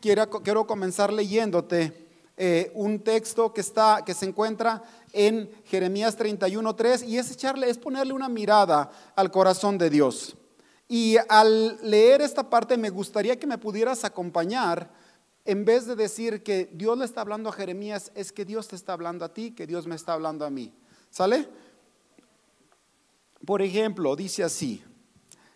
quiero, 0.00 0.66
comenzar 0.66 1.12
leyéndote 1.12 2.08
eh, 2.36 2.70
un 2.74 3.00
texto 3.00 3.52
que, 3.52 3.60
está, 3.60 4.02
que 4.04 4.14
se 4.14 4.26
encuentra 4.26 4.82
en 5.12 5.50
Jeremías 5.66 6.18
31.3 6.18 7.06
y 7.06 7.18
es 7.18 7.30
echarle, 7.30 7.68
es 7.68 7.78
ponerle 7.78 8.12
una 8.12 8.28
mirada 8.28 8.90
al 9.14 9.30
corazón 9.30 9.78
de 9.78 9.90
Dios. 9.90 10.36
Y 10.88 11.16
al 11.28 11.78
leer 11.88 12.20
esta 12.20 12.48
parte 12.48 12.76
me 12.76 12.90
gustaría 12.90 13.38
que 13.38 13.46
me 13.46 13.58
pudieras 13.58 14.04
acompañar 14.04 14.90
en 15.44 15.64
vez 15.64 15.86
de 15.86 15.96
decir 15.96 16.42
que 16.42 16.68
Dios 16.72 16.98
le 16.98 17.04
está 17.04 17.22
hablando 17.22 17.48
a 17.48 17.52
Jeremías, 17.52 18.12
es 18.14 18.32
que 18.32 18.44
Dios 18.44 18.68
te 18.68 18.76
está 18.76 18.92
hablando 18.92 19.24
a 19.24 19.32
ti, 19.32 19.52
que 19.52 19.66
Dios 19.66 19.86
me 19.86 19.94
está 19.94 20.12
hablando 20.12 20.44
a 20.44 20.50
mí. 20.50 20.72
¿Sale? 21.10 21.48
Por 23.44 23.62
ejemplo, 23.62 24.14
dice 24.16 24.44
así, 24.44 24.82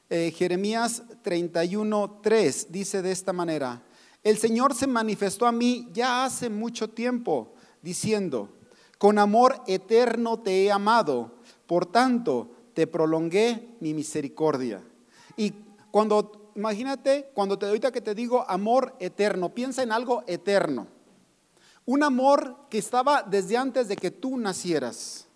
eh, 0.08 0.32
Jeremías 0.34 1.02
31.3 1.22 2.68
dice 2.68 3.02
de 3.02 3.12
esta 3.12 3.32
manera, 3.32 3.82
el 4.24 4.38
Señor 4.38 4.74
se 4.74 4.86
manifestó 4.86 5.46
a 5.46 5.52
mí 5.52 5.88
ya 5.92 6.24
hace 6.24 6.48
mucho 6.48 6.88
tiempo, 6.88 7.52
diciendo, 7.82 8.48
con 8.96 9.18
amor 9.18 9.62
eterno 9.66 10.40
te 10.40 10.64
he 10.64 10.72
amado, 10.72 11.34
por 11.66 11.84
tanto 11.84 12.50
te 12.72 12.86
prolongué 12.86 13.68
mi 13.80 13.92
misericordia. 13.92 14.82
Y 15.36 15.52
cuando, 15.90 16.50
imagínate, 16.56 17.30
cuando 17.34 17.58
te 17.58 17.66
ahorita 17.66 17.92
que 17.92 18.00
te 18.00 18.14
digo 18.14 18.48
amor 18.48 18.96
eterno, 18.98 19.54
piensa 19.54 19.82
en 19.82 19.92
algo 19.92 20.24
eterno. 20.26 20.86
Un 21.84 22.02
amor 22.02 22.56
que 22.70 22.78
estaba 22.78 23.22
desde 23.22 23.58
antes 23.58 23.88
de 23.88 23.96
que 23.96 24.10
tú 24.10 24.38
nacieras 24.38 25.28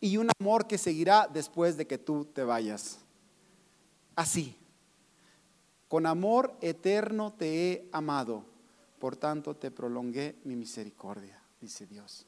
y 0.00 0.16
un 0.16 0.28
amor 0.40 0.66
que 0.66 0.76
seguirá 0.76 1.28
después 1.32 1.76
de 1.76 1.86
que 1.86 1.98
tú 1.98 2.24
te 2.24 2.42
vayas. 2.42 2.98
Así. 4.16 4.57
Con 5.88 6.04
amor 6.06 6.54
eterno 6.60 7.32
te 7.32 7.72
he 7.72 7.88
amado, 7.92 8.44
por 8.98 9.16
tanto 9.16 9.56
te 9.56 9.70
prolongué 9.70 10.36
mi 10.44 10.54
misericordia, 10.54 11.40
dice 11.60 11.86
Dios. 11.86 12.26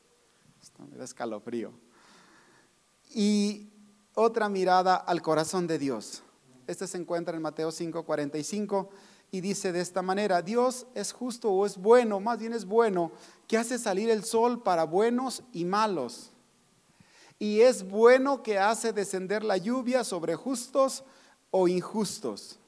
Esto 0.62 0.83
me 0.91 0.97
da 0.97 1.05
escalofrío. 1.05 1.72
Y 3.14 3.69
otra 4.14 4.48
mirada 4.48 4.97
al 4.97 5.20
corazón 5.20 5.67
de 5.67 5.78
Dios. 5.78 6.22
Este 6.67 6.86
se 6.86 6.98
encuentra 6.98 7.36
en 7.36 7.42
Mateo 7.42 7.70
5:45 7.70 8.89
y 9.30 9.41
dice 9.41 9.72
de 9.72 9.80
esta 9.80 10.02
manera, 10.02 10.42
Dios 10.42 10.86
es 10.95 11.12
justo 11.12 11.50
o 11.50 11.67
es 11.67 11.77
bueno, 11.77 12.19
más 12.19 12.39
bien 12.39 12.52
es 12.52 12.64
bueno, 12.64 13.12
que 13.47 13.58
hace 13.58 13.78
salir 13.78 14.11
el 14.11 14.24
sol 14.24 14.62
para 14.62 14.84
buenos 14.84 15.42
y 15.52 15.64
malos. 15.64 16.30
Y 17.39 17.61
es 17.61 17.89
bueno 17.89 18.42
que 18.42 18.58
hace 18.58 18.92
descender 18.92 19.45
la 19.45 19.56
lluvia 19.56 20.05
sobre 20.05 20.34
justos 20.34 21.05
o 21.50 21.69
injustos. 21.69 22.58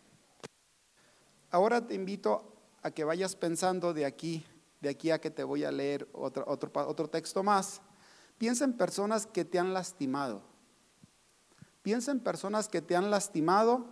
Ahora 1.53 1.87
te 1.87 1.95
invito 1.95 2.43
a 2.83 2.91
que 2.91 3.05
vayas 3.05 3.37
pensando 3.37 3.93
de 3.93 4.07
aquí, 4.07 4.43
de 4.81 4.89
aquí 4.89 5.11
a 5.11 5.21
que 5.21 5.31
te 5.31 5.45
voy 5.45 5.65
a 5.65 5.71
leer 5.71 6.09
otro, 6.15 7.11
texto 7.11 7.43
más. 7.43 7.83
Piensa 8.39 8.65
en 8.65 8.73
personas 8.73 9.27
que 9.27 9.45
te 9.45 9.59
han 9.59 9.75
lastimado. 9.75 10.43
Piensa 11.83 12.11
en 12.11 12.21
personas 12.21 12.69
que 12.69 12.81
te 12.81 12.97
han 12.97 13.11
lastimado, 13.11 13.85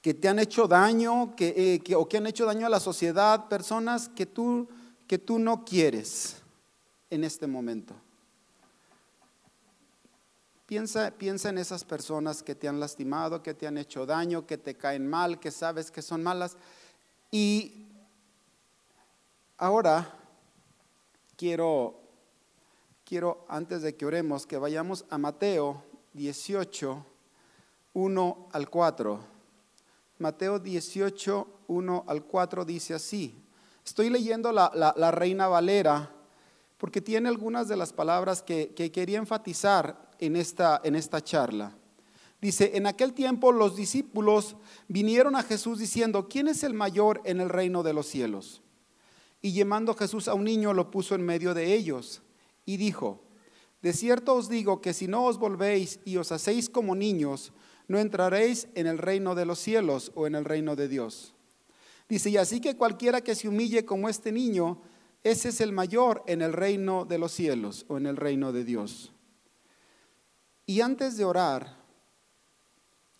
que 0.00 0.14
te 0.14 0.28
han 0.28 0.38
hecho 0.38 0.68
daño, 0.68 1.34
que, 1.34 1.82
eh, 1.84 1.94
o 1.96 2.08
que 2.08 2.18
han 2.18 2.28
hecho 2.28 2.46
daño 2.46 2.64
a 2.64 2.70
la 2.70 2.78
sociedad, 2.78 3.48
personas 3.48 4.08
que 4.08 4.24
tú, 4.24 4.68
que 5.08 5.18
tú 5.18 5.40
no 5.40 5.64
quieres 5.64 6.36
en 7.10 7.24
este 7.24 7.48
momento. 7.48 7.96
Piensa, 10.70 11.10
piensa 11.10 11.48
en 11.48 11.58
esas 11.58 11.82
personas 11.82 12.44
que 12.44 12.54
te 12.54 12.68
han 12.68 12.78
lastimado, 12.78 13.42
que 13.42 13.54
te 13.54 13.66
han 13.66 13.76
hecho 13.76 14.06
daño, 14.06 14.46
que 14.46 14.56
te 14.56 14.76
caen 14.76 15.04
mal, 15.04 15.40
que 15.40 15.50
sabes 15.50 15.90
que 15.90 16.00
son 16.00 16.22
malas. 16.22 16.56
Y 17.32 17.88
ahora 19.58 20.16
quiero, 21.36 21.98
quiero 23.04 23.44
antes 23.48 23.82
de 23.82 23.96
que 23.96 24.06
oremos, 24.06 24.46
que 24.46 24.58
vayamos 24.58 25.06
a 25.10 25.18
Mateo 25.18 25.82
18, 26.12 27.04
1 27.94 28.48
al 28.52 28.70
4. 28.70 29.20
Mateo 30.20 30.60
18, 30.60 31.48
1 31.66 32.04
al 32.06 32.22
4 32.22 32.64
dice 32.64 32.94
así. 32.94 33.34
Estoy 33.84 34.08
leyendo 34.08 34.52
la, 34.52 34.70
la, 34.72 35.10
Reina 35.10 35.48
Valera 35.48 36.14
porque 36.80 37.02
tiene 37.02 37.28
algunas 37.28 37.68
de 37.68 37.76
las 37.76 37.92
palabras 37.92 38.42
que, 38.42 38.72
que 38.74 38.90
quería 38.90 39.18
enfatizar 39.18 40.10
en 40.18 40.34
esta, 40.34 40.80
en 40.82 40.94
esta 40.96 41.22
charla. 41.22 41.76
Dice, 42.40 42.70
en 42.74 42.86
aquel 42.86 43.12
tiempo 43.12 43.52
los 43.52 43.76
discípulos 43.76 44.56
vinieron 44.88 45.36
a 45.36 45.42
Jesús 45.42 45.78
diciendo, 45.78 46.26
¿quién 46.26 46.48
es 46.48 46.64
el 46.64 46.72
mayor 46.72 47.20
en 47.26 47.42
el 47.42 47.50
reino 47.50 47.82
de 47.82 47.92
los 47.92 48.06
cielos? 48.06 48.62
Y 49.42 49.52
llamando 49.52 49.94
Jesús 49.94 50.26
a 50.26 50.32
un 50.32 50.44
niño 50.44 50.72
lo 50.72 50.90
puso 50.90 51.14
en 51.14 51.22
medio 51.22 51.52
de 51.52 51.74
ellos 51.74 52.22
y 52.64 52.78
dijo, 52.78 53.24
de 53.82 53.92
cierto 53.92 54.34
os 54.34 54.48
digo 54.48 54.80
que 54.80 54.94
si 54.94 55.06
no 55.06 55.26
os 55.26 55.38
volvéis 55.38 56.00
y 56.06 56.16
os 56.16 56.32
hacéis 56.32 56.70
como 56.70 56.94
niños, 56.94 57.52
no 57.88 57.98
entraréis 57.98 58.68
en 58.74 58.86
el 58.86 58.96
reino 58.96 59.34
de 59.34 59.44
los 59.44 59.58
cielos 59.58 60.12
o 60.14 60.26
en 60.26 60.34
el 60.34 60.46
reino 60.46 60.76
de 60.76 60.88
Dios. 60.88 61.34
Dice, 62.08 62.30
y 62.30 62.38
así 62.38 62.58
que 62.62 62.76
cualquiera 62.78 63.20
que 63.20 63.34
se 63.34 63.48
humille 63.48 63.84
como 63.84 64.08
este 64.08 64.32
niño, 64.32 64.80
ese 65.22 65.50
es 65.50 65.60
el 65.60 65.72
mayor 65.72 66.22
en 66.26 66.40
el 66.40 66.52
reino 66.52 67.04
de 67.04 67.18
los 67.18 67.32
cielos 67.32 67.84
o 67.88 67.98
en 67.98 68.06
el 68.06 68.16
reino 68.16 68.52
de 68.52 68.64
Dios. 68.64 69.12
Y 70.64 70.80
antes 70.80 71.16
de 71.16 71.24
orar, 71.24 71.76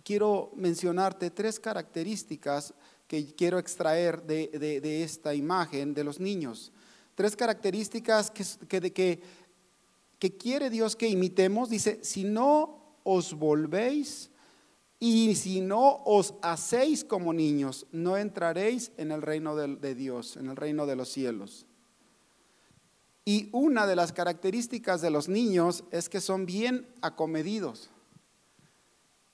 quiero 0.02 0.52
mencionarte 0.56 1.30
tres 1.30 1.60
características 1.60 2.74
que 3.06 3.34
quiero 3.34 3.58
extraer 3.58 4.22
de, 4.22 5.02
esta 5.02 5.34
imagen 5.34 5.92
de 5.94 6.04
los 6.04 6.20
niños. 6.20 6.72
Tres 7.14 7.36
características 7.36 8.30
que, 8.30 8.44
que, 8.92 9.22
que 10.18 10.36
quiere 10.36 10.70
Dios 10.70 10.96
que 10.96 11.08
imitemos. 11.08 11.68
Dice, 11.68 11.98
si 12.02 12.24
no 12.24 12.94
os 13.02 13.34
volvéis 13.34 14.30
y 14.98 15.34
si 15.34 15.60
no 15.60 16.02
os 16.04 16.34
hacéis 16.40 17.04
como 17.04 17.32
niños, 17.32 17.86
no 17.90 18.16
entraréis 18.16 18.92
en 18.96 19.12
el 19.12 19.22
reino 19.22 19.56
de 19.56 19.94
Dios, 19.94 20.36
en 20.36 20.48
el 20.48 20.56
reino 20.56 20.86
de 20.86 20.96
los 20.96 21.08
cielos. 21.08 21.66
Y 23.24 23.48
una 23.52 23.86
de 23.86 23.96
las 23.96 24.12
características 24.12 25.00
de 25.00 25.10
los 25.10 25.28
niños 25.28 25.84
es 25.90 26.08
que 26.08 26.20
son 26.20 26.46
bien 26.46 26.86
acomedidos. 27.02 27.90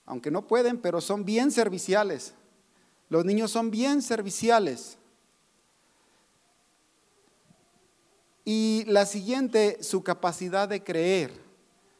Aunque 0.05 0.31
no 0.31 0.47
pueden, 0.47 0.77
pero 0.77 1.01
son 1.01 1.25
bien 1.25 1.51
serviciales. 1.51 2.33
Los 3.09 3.25
niños 3.25 3.51
son 3.51 3.71
bien 3.71 4.01
serviciales. 4.01 4.97
Y 8.43 8.83
la 8.87 9.05
siguiente, 9.05 9.81
su 9.81 10.03
capacidad 10.03 10.69
de 10.69 10.83
creer, 10.83 11.31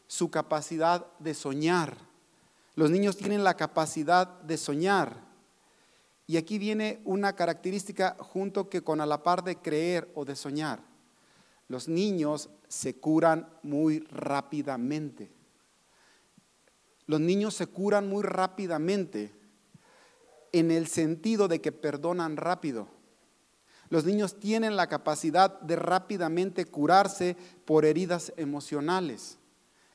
su 0.08 0.30
capacidad 0.30 1.06
de 1.20 1.34
soñar. 1.34 1.98
Los 2.76 2.90
niños 2.90 3.18
tienen 3.18 3.44
la 3.44 3.58
capacidad 3.58 4.28
de 4.42 4.58
soñar. 4.58 5.26
Y 6.26 6.38
aquí 6.38 6.58
viene 6.58 7.02
una 7.06 7.34
característica 7.36 8.16
junto 8.20 8.70
que 8.70 8.82
con 8.82 9.02
a 9.02 9.06
la 9.06 9.24
par 9.24 9.44
de 9.44 9.58
creer 9.58 10.12
o 10.14 10.26
de 10.26 10.36
soñar 10.36 10.97
los 11.68 11.88
niños 11.88 12.50
se 12.68 12.96
curan 12.96 13.50
muy 13.64 14.00
rápidamente. 14.00 15.32
Los 17.06 17.20
niños 17.20 17.54
se 17.54 17.68
curan 17.68 18.08
muy 18.08 18.24
rápidamente 18.24 19.34
en 20.52 20.72
el 20.72 20.88
sentido 20.88 21.48
de 21.48 21.62
que 21.62 21.72
perdonan 21.72 22.38
rápido. 22.38 22.88
Los 23.90 24.04
niños 24.04 24.40
tienen 24.40 24.76
la 24.76 24.88
capacidad 24.88 25.60
de 25.62 25.78
rápidamente 25.78 26.66
curarse 26.66 27.38
por 27.66 27.86
heridas 27.86 28.34
emocionales. 28.36 29.38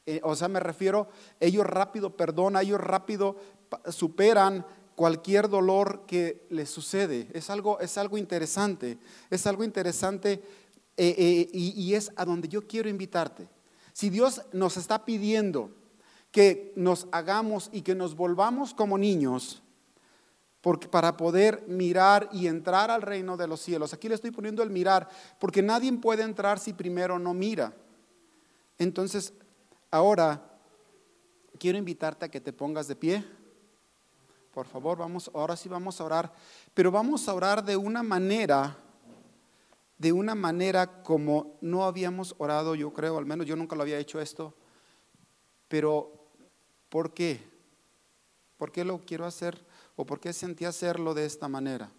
Eh, 0.07 0.21
o 0.25 0.35
sea, 0.35 0.49
me 0.49 0.61
refiero, 0.61 1.09
ellos 1.41 1.67
rápido 1.67 2.17
perdonan, 2.17 2.63
ellos 2.63 2.81
rápido 2.81 3.37
superan 3.89 4.65
cualquier 4.95 5.49
dolor 5.49 6.05
que 6.07 6.47
les 6.51 6.71
sucede. 6.71 7.29
Es 7.33 7.51
algo, 7.51 7.81
es 7.81 7.99
algo 7.99 8.19
interesante, 8.19 8.99
es 9.31 9.47
algo 9.47 9.65
interesante 9.65 10.43
eh, 10.97 11.15
eh, 11.17 11.49
y, 11.53 11.95
es 11.95 12.13
a 12.17 12.25
donde 12.25 12.49
yo 12.49 12.67
quiero 12.67 12.89
invitarte. 12.89 13.49
Si 13.93 14.11
Dios 14.11 14.43
nos 14.53 14.77
está 14.77 15.05
pidiendo 15.05 15.71
que 16.31 16.73
nos 16.77 17.07
hagamos 17.13 17.71
y 17.73 17.83
que 17.83 17.95
nos 17.95 18.15
volvamos 18.15 18.75
como 18.75 18.99
niños, 18.99 19.63
porque 20.61 20.89
para 20.89 21.17
poder 21.17 21.65
mirar 21.67 22.29
y 22.33 22.47
entrar 22.47 22.91
al 22.91 23.03
reino 23.03 23.37
de 23.37 23.49
los 23.49 23.61
cielos. 23.61 23.93
Aquí 23.93 24.09
le 24.09 24.15
estoy 24.15 24.31
poniendo 24.31 24.63
el 24.63 24.71
mirar, 24.71 25.09
porque 25.39 25.61
nadie 25.61 25.93
puede 25.95 26.23
entrar 26.23 26.59
si 26.59 26.73
primero 26.73 27.19
no 27.19 27.35
mira. 27.35 27.75
Entonces, 28.79 29.35
ahora 29.91 30.41
quiero 31.59 31.79
invitarte 31.79 32.27
a 32.27 32.31
que 32.31 32.41
te 32.41 32.53
pongas 32.53 32.87
de 32.87 32.97
pie. 32.97 33.25
Por 34.53 34.67
favor, 34.67 34.99
vamos, 34.99 35.31
ahora 35.35 35.57
sí 35.57 35.69
vamos 35.69 36.01
a 36.01 36.05
orar, 36.05 36.33
pero 36.75 36.91
vamos 36.91 37.27
a 37.29 37.35
orar 37.35 37.65
de 37.65 37.77
una 37.77 38.03
manera 38.03 38.79
de 40.03 40.13
una 40.13 40.35
manera 40.35 41.03
como 41.03 41.57
no 41.61 41.85
habíamos 41.85 42.35
orado, 42.39 42.75
yo 42.75 42.93
creo, 42.93 43.17
al 43.17 43.25
menos 43.25 43.47
yo 43.47 43.57
nunca 43.57 43.77
lo 43.77 43.83
había 43.83 43.99
hecho 43.99 44.21
esto, 44.21 44.53
pero 45.69 46.27
¿por 46.89 47.15
qué? 47.15 47.41
¿Por 48.59 48.71
qué 48.71 48.85
lo 48.85 48.99
quiero 49.07 49.25
hacer 49.25 49.65
o 49.97 50.05
por 50.05 50.21
qué 50.21 50.33
sentí 50.33 50.65
hacerlo 50.65 51.15
de 51.15 51.25
esta 51.25 51.49
manera? 51.49 51.91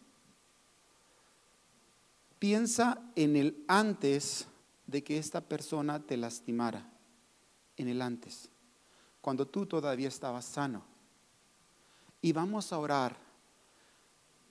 piensa 2.44 3.02
en 3.16 3.38
el 3.38 3.64
antes 3.70 4.48
de 4.86 5.02
que 5.02 5.18
esta 5.18 5.40
persona 5.40 6.06
te 6.06 6.18
lastimara, 6.18 6.92
en 7.78 7.88
el 7.88 8.02
antes, 8.02 8.50
cuando 9.22 9.48
tú 9.48 9.66
todavía 9.66 10.10
estabas 10.10 10.44
sano. 10.44 10.84
Y 12.22 12.34
vamos 12.34 12.74
a 12.74 12.80
orar 12.80 13.16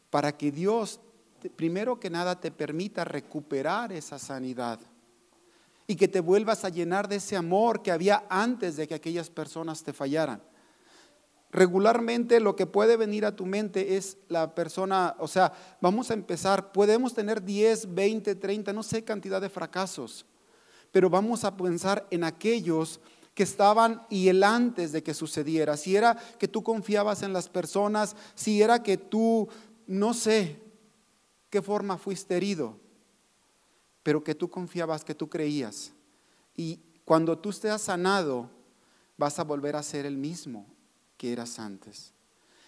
para 0.08 0.38
que 0.38 0.50
Dios, 0.50 1.00
primero 1.50 1.98
que 1.98 2.10
nada, 2.10 2.40
te 2.40 2.50
permita 2.50 3.04
recuperar 3.04 3.92
esa 3.92 4.18
sanidad 4.18 4.80
y 5.86 5.96
que 5.96 6.08
te 6.08 6.20
vuelvas 6.20 6.64
a 6.64 6.68
llenar 6.68 7.08
de 7.08 7.16
ese 7.16 7.36
amor 7.36 7.82
que 7.82 7.92
había 7.92 8.24
antes 8.28 8.76
de 8.76 8.86
que 8.86 8.94
aquellas 8.94 9.30
personas 9.30 9.82
te 9.82 9.92
fallaran. 9.92 10.42
Regularmente 11.50 12.40
lo 12.40 12.56
que 12.56 12.66
puede 12.66 12.96
venir 12.96 13.26
a 13.26 13.36
tu 13.36 13.44
mente 13.44 13.96
es 13.96 14.16
la 14.28 14.54
persona, 14.54 15.14
o 15.18 15.28
sea, 15.28 15.52
vamos 15.82 16.10
a 16.10 16.14
empezar, 16.14 16.72
podemos 16.72 17.12
tener 17.12 17.42
10, 17.42 17.94
20, 17.94 18.34
30, 18.36 18.72
no 18.72 18.82
sé 18.82 19.04
cantidad 19.04 19.38
de 19.38 19.50
fracasos, 19.50 20.24
pero 20.90 21.10
vamos 21.10 21.44
a 21.44 21.54
pensar 21.54 22.06
en 22.10 22.24
aquellos 22.24 23.00
que 23.34 23.42
estaban 23.42 24.02
y 24.08 24.28
el 24.28 24.42
antes 24.44 24.92
de 24.92 25.02
que 25.02 25.12
sucediera. 25.12 25.76
Si 25.76 25.94
era 25.94 26.16
que 26.38 26.48
tú 26.48 26.62
confiabas 26.62 27.22
en 27.22 27.34
las 27.34 27.50
personas, 27.50 28.16
si 28.34 28.62
era 28.62 28.82
que 28.82 28.96
tú, 28.96 29.48
no 29.86 30.14
sé 30.14 30.61
qué 31.52 31.60
forma 31.60 31.98
fuiste 31.98 32.34
herido, 32.34 32.78
pero 34.02 34.24
que 34.24 34.34
tú 34.34 34.48
confiabas, 34.48 35.04
que 35.04 35.14
tú 35.14 35.28
creías. 35.28 35.92
Y 36.56 36.80
cuando 37.04 37.38
tú 37.38 37.50
estés 37.50 37.82
sanado, 37.82 38.48
vas 39.18 39.38
a 39.38 39.44
volver 39.44 39.76
a 39.76 39.82
ser 39.82 40.06
el 40.06 40.16
mismo 40.16 40.64
que 41.18 41.30
eras 41.30 41.58
antes. 41.58 42.14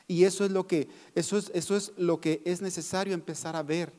Y 0.06 0.24
eso 0.24 0.44
es 0.44 0.50
lo 0.50 0.66
que, 0.66 0.90
eso 1.14 1.38
es, 1.38 1.50
eso 1.54 1.74
es 1.74 1.92
lo 1.96 2.20
que 2.20 2.42
es 2.44 2.60
necesario 2.60 3.14
empezar 3.14 3.56
a 3.56 3.62
ver. 3.62 3.90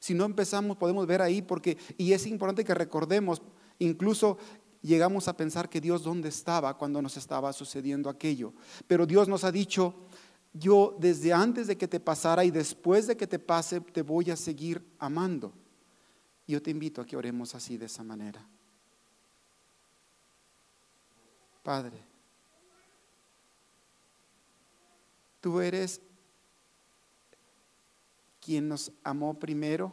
Si 0.00 0.12
no 0.12 0.26
empezamos, 0.26 0.76
podemos 0.76 1.06
ver 1.06 1.22
ahí, 1.22 1.40
porque, 1.40 1.78
y 1.96 2.12
es 2.12 2.26
importante 2.26 2.62
que 2.62 2.74
recordemos, 2.74 3.40
incluso 3.78 4.36
llegamos 4.82 5.28
a 5.28 5.36
pensar 5.38 5.70
que 5.70 5.80
Dios 5.80 6.02
dónde 6.02 6.28
estaba 6.28 6.76
cuando 6.76 7.00
nos 7.00 7.16
estaba 7.16 7.54
sucediendo 7.54 8.10
aquello. 8.10 8.52
Pero 8.86 9.06
Dios 9.06 9.28
nos 9.28 9.44
ha 9.44 9.50
dicho, 9.50 9.94
yo 10.58 10.96
desde 10.98 11.32
antes 11.32 11.66
de 11.66 11.76
que 11.76 11.88
te 11.88 12.00
pasara 12.00 12.44
y 12.44 12.50
después 12.50 13.06
de 13.06 13.16
que 13.16 13.26
te 13.26 13.38
pase, 13.38 13.80
te 13.80 14.02
voy 14.02 14.30
a 14.30 14.36
seguir 14.36 14.84
amando. 14.98 15.52
Yo 16.46 16.62
te 16.62 16.70
invito 16.70 17.00
a 17.00 17.06
que 17.06 17.16
oremos 17.16 17.54
así 17.54 17.76
de 17.76 17.86
esa 17.86 18.02
manera. 18.02 18.46
Padre, 21.62 21.98
tú 25.40 25.60
eres 25.60 26.00
quien 28.40 28.68
nos 28.68 28.92
amó 29.02 29.38
primero. 29.38 29.92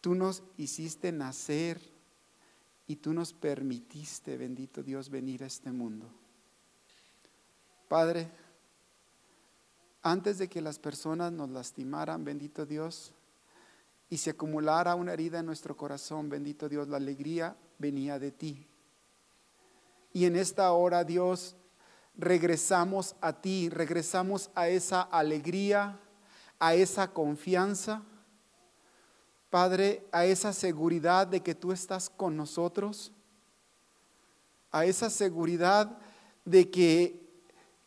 Tú 0.00 0.14
nos 0.14 0.42
hiciste 0.56 1.10
nacer 1.10 1.80
y 2.86 2.96
tú 2.96 3.12
nos 3.12 3.32
permitiste, 3.32 4.36
bendito 4.38 4.82
Dios, 4.82 5.10
venir 5.10 5.42
a 5.42 5.46
este 5.46 5.72
mundo. 5.72 6.08
Padre, 7.88 8.30
antes 10.02 10.38
de 10.38 10.48
que 10.48 10.60
las 10.60 10.78
personas 10.78 11.32
nos 11.32 11.50
lastimaran, 11.50 12.24
bendito 12.24 12.66
Dios, 12.66 13.12
y 14.08 14.18
se 14.18 14.30
acumulara 14.30 14.94
una 14.94 15.12
herida 15.12 15.40
en 15.40 15.46
nuestro 15.46 15.76
corazón, 15.76 16.28
bendito 16.28 16.68
Dios, 16.68 16.88
la 16.88 16.96
alegría 16.96 17.56
venía 17.78 18.18
de 18.18 18.32
ti. 18.32 18.66
Y 20.12 20.24
en 20.24 20.36
esta 20.36 20.72
hora, 20.72 21.04
Dios, 21.04 21.54
regresamos 22.16 23.14
a 23.20 23.40
ti, 23.40 23.68
regresamos 23.68 24.50
a 24.54 24.68
esa 24.68 25.02
alegría, 25.02 25.98
a 26.58 26.74
esa 26.74 27.12
confianza, 27.12 28.02
Padre, 29.48 30.06
a 30.12 30.24
esa 30.24 30.52
seguridad 30.52 31.26
de 31.26 31.40
que 31.40 31.54
tú 31.54 31.72
estás 31.72 32.08
con 32.08 32.36
nosotros, 32.36 33.12
a 34.70 34.84
esa 34.84 35.10
seguridad 35.10 35.98
de 36.44 36.70
que 36.70 37.19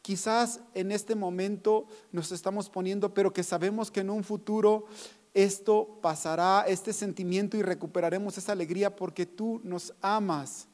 quizás 0.04 0.60
en 0.76 0.92
este 0.92 1.16
momento 1.16 1.88
nos 2.12 2.32
estamos 2.32 2.70
poniendo, 2.70 3.14
pero 3.16 3.34
que 3.34 3.42
sabemos 3.42 3.90
que 3.90 4.02
en 4.02 4.12
un 4.12 4.24
futuro 4.24 4.86
esto 5.34 5.98
pasará, 6.02 6.66
este 6.68 6.94
sentimiento 6.94 7.58
y 7.58 7.64
recuperaremos 7.64 8.38
esa 8.38 8.52
alegría 8.52 8.96
porque 8.96 9.26
tú 9.26 9.60
nos 9.64 9.94
amas 10.02 10.68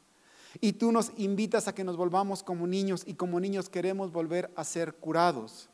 y 0.60 0.74
tú 0.74 0.92
nos 0.92 1.12
invitas 1.16 1.68
a 1.68 1.76
que 1.76 1.84
nos 1.84 1.96
volvamos 1.96 2.44
como 2.44 2.68
niños 2.68 3.04
y 3.06 3.14
como 3.14 3.40
niños 3.40 3.70
queremos 3.70 4.12
volver 4.12 4.52
a 4.56 4.64
ser 4.64 4.96
curados. 4.96 5.70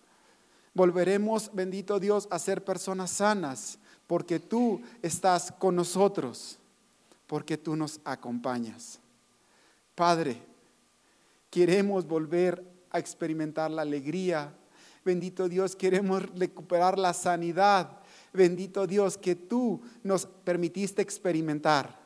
Volveremos, 0.74 1.50
bendito 1.54 2.00
Dios, 2.00 2.28
a 2.30 2.38
ser 2.38 2.63
personas 2.63 3.10
sanas 3.10 3.80
porque 4.06 4.40
tú 4.40 4.81
estás 5.01 5.54
con 5.54 5.78
nosotros, 5.78 6.60
porque 7.25 7.58
tú 7.58 7.78
nos 7.78 8.01
acompañas. 8.04 9.00
Padre, 9.96 10.44
queremos 11.50 12.06
volver 12.06 12.75
experimentar 13.00 13.71
la 13.71 13.83
alegría. 13.83 14.53
Bendito 15.03 15.47
Dios, 15.47 15.75
queremos 15.75 16.24
recuperar 16.36 16.97
la 16.97 17.13
sanidad 17.13 18.01
bendito 18.36 18.86
Dios, 18.86 19.18
que 19.18 19.36
tú 19.36 19.81
nos 20.03 20.25
permitiste 20.25 21.01
experimentar. 21.01 22.00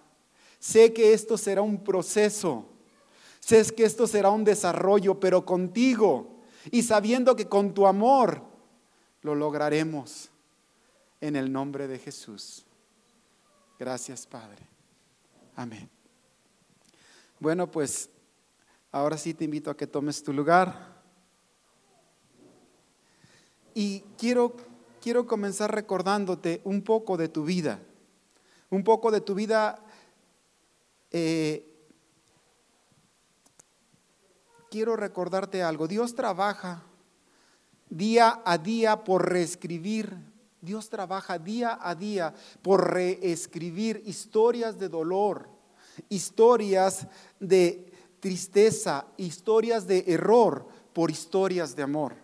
Sé 0.59 0.93
que 0.93 1.13
esto 1.13 1.37
será 1.37 1.61
un 1.61 1.83
proceso, 1.83 2.65
sé 3.39 3.63
que 3.75 3.83
esto 3.83 4.07
será 4.07 4.29
un 4.29 4.43
desarrollo, 4.43 5.19
pero 5.19 5.45
contigo 5.45 6.41
y 6.71 6.83
sabiendo 6.83 7.35
que 7.35 7.47
con 7.47 7.73
tu 7.73 7.87
amor 7.87 8.43
lo 9.21 9.35
lograremos 9.35 10.29
en 11.21 11.35
el 11.35 11.51
nombre 11.51 11.87
de 11.87 11.99
Jesús. 11.99 12.65
Gracias, 13.77 14.27
Padre. 14.27 14.67
Amén. 15.55 15.89
Bueno, 17.39 17.71
pues 17.71 18.09
ahora 18.91 19.17
sí 19.17 19.33
te 19.33 19.45
invito 19.45 19.69
a 19.69 19.77
que 19.77 19.87
tomes 19.87 20.23
tu 20.23 20.33
lugar. 20.33 20.99
Y 23.73 24.01
quiero 24.17 24.55
quiero 24.99 25.25
comenzar 25.25 25.73
recordándote 25.73 26.61
un 26.63 26.81
poco 26.81 27.17
de 27.17 27.29
tu 27.29 27.43
vida, 27.43 27.79
un 28.69 28.83
poco 28.83 29.11
de 29.11 29.21
tu 29.21 29.33
vida. 29.35 29.79
Eh, 31.11 31.65
quiero 34.69 34.95
recordarte 34.95 35.63
algo. 35.63 35.87
Dios 35.87 36.13
trabaja 36.15 36.83
día 37.89 38.41
a 38.45 38.57
día 38.57 39.03
por 39.03 39.29
reescribir. 39.29 40.15
Dios 40.61 40.89
trabaja 40.89 41.39
día 41.39 41.79
a 41.81 41.95
día 41.95 42.33
por 42.61 42.91
reescribir 42.93 44.03
historias 44.05 44.77
de 44.77 44.89
dolor, 44.89 45.49
historias 46.09 47.07
de 47.39 47.88
tristeza, 48.19 49.05
historias 49.17 49.87
de 49.87 50.03
error 50.07 50.67
por 50.93 51.11
historias 51.11 51.75
de 51.75 51.83
amor. 51.83 52.15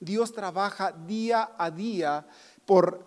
Dios 0.00 0.32
trabaja 0.32 0.92
día 0.92 1.52
a 1.58 1.70
día 1.70 2.26
por, 2.66 3.06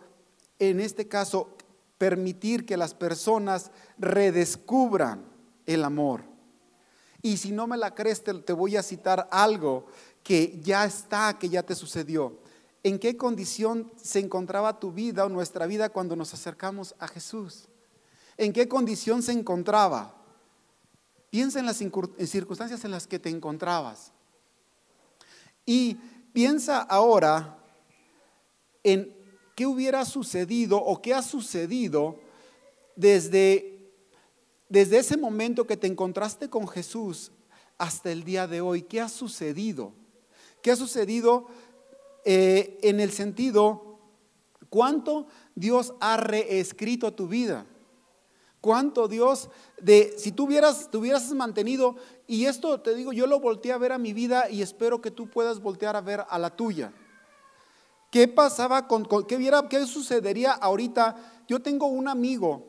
en 0.59 0.79
este 0.79 1.07
caso, 1.07 1.50
permitir 1.97 2.65
que 2.65 2.77
las 2.77 2.93
personas 2.93 3.71
redescubran 3.97 5.25
el 5.65 5.83
amor. 5.83 6.24
Y 7.21 7.38
si 7.38 7.51
no 7.51 7.67
me 7.67 7.77
la 7.77 7.93
crees, 7.93 8.24
te, 8.24 8.53
voy 8.53 8.77
a 8.77 8.83
citar 8.83 9.27
algo 9.31 9.86
que 10.24 10.59
ya 10.62 10.86
está, 10.86 11.38
que 11.38 11.50
ya 11.50 11.63
te 11.63 11.75
sucedió. 11.75 12.39
¿En 12.83 13.00
qué 13.00 13.17
condición 13.17 13.91
se 14.01 14.19
encontraba 14.19 14.79
tu 14.79 14.91
vida 14.91 15.25
o 15.25 15.29
nuestra 15.29 15.65
vida 15.65 15.89
cuando 15.89 16.15
nos 16.15 16.33
acercamos 16.33 16.95
a 17.00 17.07
Jesús? 17.07 17.67
¿En 18.38 18.53
qué 18.53 18.67
condición 18.67 19.24
se 19.24 19.31
encontraba? 19.31 20.16
Piensa 21.29 21.60
en 21.60 21.65
las 21.65 21.77
circunstancias 21.77 22.84
en 22.86 22.91
las 22.91 23.07
que 23.07 23.19
te 23.19 23.29
encontrabas. 23.29 24.12
Y 25.65 25.98
Piensa 26.38 26.81
ahora 26.81 27.57
en 28.84 29.12
qué 29.55 29.65
hubiera 29.65 30.05
sucedido 30.05 30.77
o 30.77 31.01
qué 31.01 31.15
ha 31.15 31.24
sucedido 31.24 32.19
desde, 32.96 33.91
desde 34.69 35.00
ese 35.00 35.17
momento 35.17 35.65
que 35.65 35.75
te 35.75 35.88
encontraste 35.88 36.48
con 36.48 36.67
Jesús 36.67 37.31
hasta 37.79 38.12
el 38.12 38.24
día 38.24 38.46
de 38.46 38.62
hoy. 38.62 38.84
¿Qué 38.84 39.01
ha 39.01 39.10
sucedido? 39.10 39.93
¿Qué 40.62 40.69
ha 40.69 40.75
sucedido 40.75 41.48
eh, 42.24 42.77
en 42.84 43.00
el 43.00 43.10
sentido, 43.10 43.98
cuánto 44.69 45.25
Dios 45.55 45.96
ha 46.00 46.17
reescrito 46.17 47.15
tu 47.15 47.27
vida? 47.27 47.65
Cuánto 48.67 49.07
Dios, 49.07 49.50
de 49.81 50.13
si 50.17 50.33
tú 50.33 50.43
hubieras, 50.43 50.91
te 50.91 50.97
hubieras 50.97 51.31
mantenido, 51.31 51.95
y 52.27 52.47
esto 52.47 52.81
te 52.81 52.95
digo, 52.95 53.13
yo 53.13 53.25
lo 53.25 53.39
volteé 53.39 53.71
a 53.71 53.77
ver 53.77 53.93
a 53.93 53.97
mi 53.97 54.12
vida 54.12 54.50
y 54.50 54.62
espero 54.62 55.00
que 55.00 55.09
tú 55.09 55.29
puedas 55.29 55.62
voltear 55.62 55.95
a 55.95 56.01
ver 56.01 56.25
a 56.27 56.38
la 56.38 56.53
tuya. 56.53 56.91
¿Qué 58.12 58.27
pasaba 58.27 58.86
con, 58.86 59.07
qué, 59.25 59.38
viera, 59.38 59.69
qué 59.69 59.86
sucedería 59.86 60.51
ahorita? 60.51 61.15
Yo 61.47 61.62
tengo 61.62 61.88
un 61.88 62.09
amigo, 62.09 62.67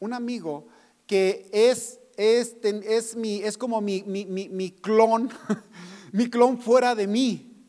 un 0.00 0.12
amigo 0.12 0.66
que 1.06 1.48
es, 1.52 2.00
es, 2.16 2.56
es, 2.64 3.14
mi, 3.14 3.36
es 3.44 3.56
como 3.56 3.80
mi, 3.80 4.02
mi, 4.02 4.26
mi, 4.26 4.48
mi 4.48 4.72
clon, 4.72 5.30
mi 6.12 6.28
clon 6.30 6.58
fuera 6.58 6.96
de 6.96 7.06
mí. 7.06 7.64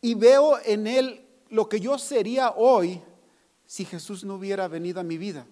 Y 0.00 0.14
veo 0.14 0.56
en 0.64 0.86
él 0.86 1.22
lo 1.50 1.68
que 1.68 1.80
yo 1.80 1.98
sería 1.98 2.52
hoy 2.56 3.02
si 3.66 3.84
Jesús 3.84 4.24
no 4.24 4.36
hubiera 4.36 4.68
venido 4.68 5.00
a 5.00 5.04
mi 5.04 5.18
vida. 5.18 5.46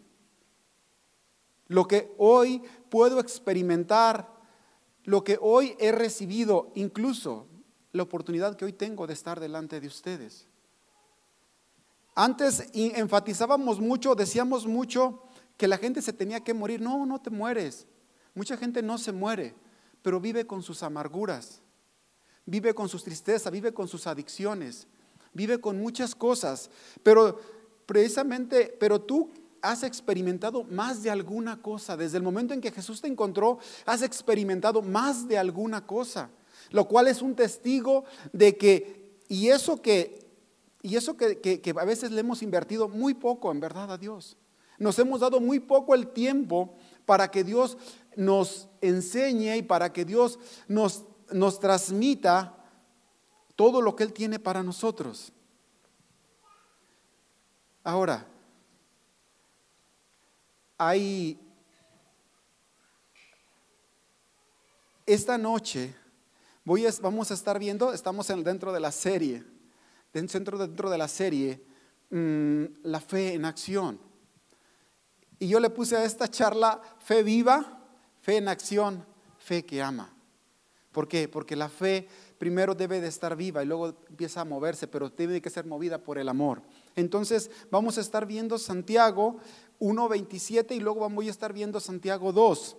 Lo 1.68 1.86
que 1.86 2.12
hoy 2.18 2.62
puedo 2.90 3.20
experimentar, 3.20 4.28
lo 5.04 5.24
que 5.24 5.38
hoy 5.40 5.76
he 5.78 5.92
recibido, 5.92 6.70
incluso 6.74 7.46
la 7.92 8.02
oportunidad 8.02 8.56
que 8.56 8.64
hoy 8.64 8.72
tengo 8.72 9.06
de 9.06 9.14
estar 9.14 9.40
delante 9.40 9.80
de 9.80 9.86
ustedes. 9.86 10.46
Antes 12.14 12.68
enfatizábamos 12.72 13.80
mucho, 13.80 14.14
decíamos 14.14 14.66
mucho 14.66 15.22
que 15.56 15.68
la 15.68 15.78
gente 15.78 16.02
se 16.02 16.12
tenía 16.12 16.40
que 16.40 16.54
morir. 16.54 16.80
No, 16.80 17.06
no 17.06 17.20
te 17.20 17.30
mueres. 17.30 17.86
Mucha 18.34 18.56
gente 18.56 18.82
no 18.82 18.98
se 18.98 19.12
muere, 19.12 19.54
pero 20.02 20.20
vive 20.20 20.46
con 20.46 20.62
sus 20.62 20.82
amarguras, 20.82 21.60
vive 22.46 22.74
con 22.74 22.88
sus 22.88 23.04
tristezas, 23.04 23.52
vive 23.52 23.72
con 23.72 23.88
sus 23.88 24.06
adicciones, 24.06 24.88
vive 25.32 25.60
con 25.60 25.80
muchas 25.80 26.14
cosas. 26.14 26.70
Pero 27.02 27.40
precisamente, 27.86 28.76
pero 28.78 29.00
tú 29.00 29.30
has 29.64 29.82
experimentado 29.82 30.64
más 30.64 31.02
de 31.02 31.10
alguna 31.10 31.60
cosa. 31.60 31.96
Desde 31.96 32.18
el 32.18 32.22
momento 32.22 32.54
en 32.54 32.60
que 32.60 32.70
Jesús 32.70 33.00
te 33.00 33.08
encontró, 33.08 33.58
has 33.86 34.02
experimentado 34.02 34.82
más 34.82 35.26
de 35.26 35.38
alguna 35.38 35.86
cosa, 35.86 36.30
lo 36.70 36.86
cual 36.86 37.08
es 37.08 37.22
un 37.22 37.34
testigo 37.34 38.04
de 38.32 38.56
que, 38.56 39.18
y 39.28 39.48
eso 39.48 39.80
que 39.80 40.24
y 40.84 40.96
eso 40.96 41.16
que, 41.16 41.74
a 41.80 41.84
veces 41.86 42.10
le 42.10 42.20
hemos 42.20 42.42
invertido 42.42 42.90
muy 42.90 43.14
poco, 43.14 43.50
en 43.50 43.58
verdad, 43.58 43.90
a 43.90 43.96
Dios. 43.96 44.36
Nos 44.78 44.98
hemos 44.98 45.20
dado 45.20 45.40
muy 45.40 45.58
poco 45.58 45.94
el 45.94 46.08
tiempo 46.08 46.74
para 47.06 47.30
que 47.30 47.42
Dios 47.42 47.78
nos 48.16 48.68
enseñe 48.82 49.56
y 49.56 49.62
para 49.62 49.94
que 49.94 50.04
Dios 50.04 50.38
nos, 50.68 51.04
nos 51.32 51.58
transmita 51.58 52.54
todo 53.56 53.80
lo 53.80 53.96
que 53.96 54.02
Él 54.02 54.12
tiene 54.12 54.38
para 54.38 54.62
nosotros. 54.62 55.32
Ahora, 57.82 58.28
esta 65.06 65.38
noche 65.38 65.94
voy 66.64 66.86
vamos 67.00 67.30
a 67.30 67.34
estar 67.34 67.58
viendo, 67.58 67.92
estamos 67.92 68.26
dentro 68.28 68.72
de 68.72 68.80
la 68.80 68.92
serie 68.92 69.44
dentro, 70.14 70.58
dentro 70.58 70.90
de 70.90 70.98
la 70.98 71.08
serie 71.08 71.60
mm, 72.10 72.64
La 72.84 73.00
fe 73.00 73.34
en 73.34 73.44
acción. 73.44 73.98
Y 75.38 75.48
yo 75.48 75.60
le 75.60 75.68
puse 75.68 75.96
a 75.96 76.04
esta 76.04 76.28
charla 76.28 76.80
fe 76.98 77.22
viva, 77.22 77.82
fe 78.20 78.36
en 78.36 78.48
acción, 78.48 79.04
fe 79.38 79.64
que 79.64 79.82
ama. 79.82 80.14
¿Por 80.92 81.08
qué? 81.08 81.28
Porque 81.28 81.56
la 81.56 81.68
fe 81.68 82.08
primero 82.38 82.74
debe 82.74 83.00
de 83.00 83.08
estar 83.08 83.34
viva 83.34 83.62
y 83.62 83.66
luego 83.66 83.88
empieza 84.08 84.42
a 84.42 84.44
moverse, 84.44 84.86
pero 84.86 85.10
debe 85.10 85.42
que 85.42 85.50
ser 85.50 85.66
movida 85.66 85.98
por 85.98 86.18
el 86.18 86.28
amor. 86.28 86.62
Entonces 86.94 87.50
vamos 87.70 87.98
a 87.98 88.00
estar 88.00 88.26
viendo 88.26 88.58
Santiago 88.58 89.38
1.27 89.80 90.76
y 90.76 90.80
luego 90.80 91.00
vamos 91.00 91.24
a 91.26 91.30
estar 91.30 91.52
viendo 91.52 91.80
Santiago 91.80 92.32
2. 92.32 92.76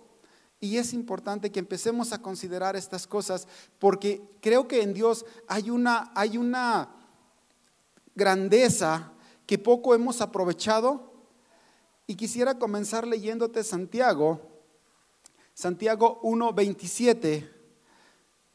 Y 0.60 0.78
es 0.78 0.92
importante 0.94 1.52
que 1.52 1.58
empecemos 1.58 2.12
a 2.12 2.22
considerar 2.22 2.76
estas 2.76 3.06
cosas 3.06 3.46
porque 3.78 4.22
creo 4.40 4.66
que 4.66 4.82
en 4.82 4.94
Dios 4.94 5.26
hay 5.48 5.70
una, 5.70 6.10
hay 6.14 6.38
una 6.38 6.90
grandeza 8.14 9.12
que 9.46 9.58
poco 9.58 9.94
hemos 9.94 10.20
aprovechado. 10.20 11.12
Y 12.06 12.14
quisiera 12.14 12.58
comenzar 12.58 13.06
leyéndote 13.06 13.64
Santiago, 13.64 14.40
Santiago 15.54 16.20
1.27. 16.22 17.50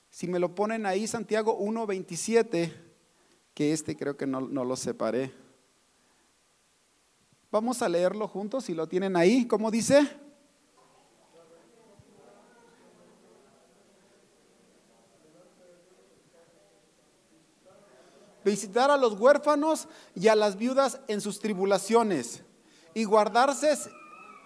Si 0.09 0.27
me 0.27 0.39
lo 0.39 0.55
ponen 0.55 0.85
ahí, 0.85 1.05
Santiago 1.05 1.59
1.27, 1.59 2.73
que 3.53 3.73
este 3.73 3.97
creo 3.97 4.15
que 4.15 4.25
no, 4.25 4.41
no 4.41 4.63
lo 4.63 4.75
separé. 4.75 5.33
Vamos 7.51 7.81
a 7.81 7.89
leerlo 7.89 8.27
juntos, 8.27 8.65
si 8.65 8.73
lo 8.73 8.87
tienen 8.87 9.15
ahí. 9.15 9.45
¿Cómo 9.45 9.69
dice? 9.69 10.09
visitar 18.43 18.89
a 18.91 18.97
los 18.97 19.19
huérfanos 19.19 19.87
y 20.15 20.27
a 20.27 20.35
las 20.35 20.57
viudas 20.57 20.99
en 21.07 21.21
sus 21.21 21.39
tribulaciones 21.39 22.43
y 22.93 23.03
guardarse 23.03 23.77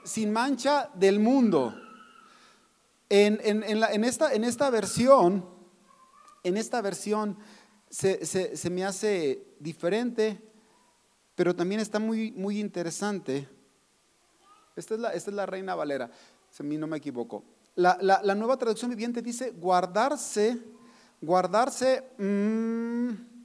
sin 0.03 0.31
mancha 0.31 0.89
del 0.95 1.19
mundo. 1.19 1.74
En, 3.09 3.39
esta, 4.03 4.33
en 4.33 4.43
esta, 4.43 4.69
versión, 4.69 5.47
en 6.43 6.57
esta 6.57 6.81
versión 6.81 7.38
se, 7.89 8.69
me 8.69 8.83
hace 8.83 9.55
diferente, 9.59 10.41
pero 11.36 11.56
también 11.56 11.82
está 11.82 12.00
muy, 12.00 12.32
muy 12.32 12.60
interesante. 12.60 13.48
Esta 14.75 14.96
es, 14.96 15.00
la, 15.00 15.13
esta 15.13 15.30
es 15.30 15.36
la 15.36 15.46
Reina 15.46 15.75
Valera, 15.75 16.10
si 16.50 16.63
a 16.63 16.65
mí 16.65 16.77
no 16.77 16.88
me 16.88 16.98
equivoco. 16.98 17.44
La, 17.75 18.22
nueva 18.36 18.58
traducción 18.58 18.89
viviente 18.89 19.22
dice 19.22 19.51
guardarse, 19.51 20.60
guardarse... 21.22 22.04
Mm, 22.18 23.36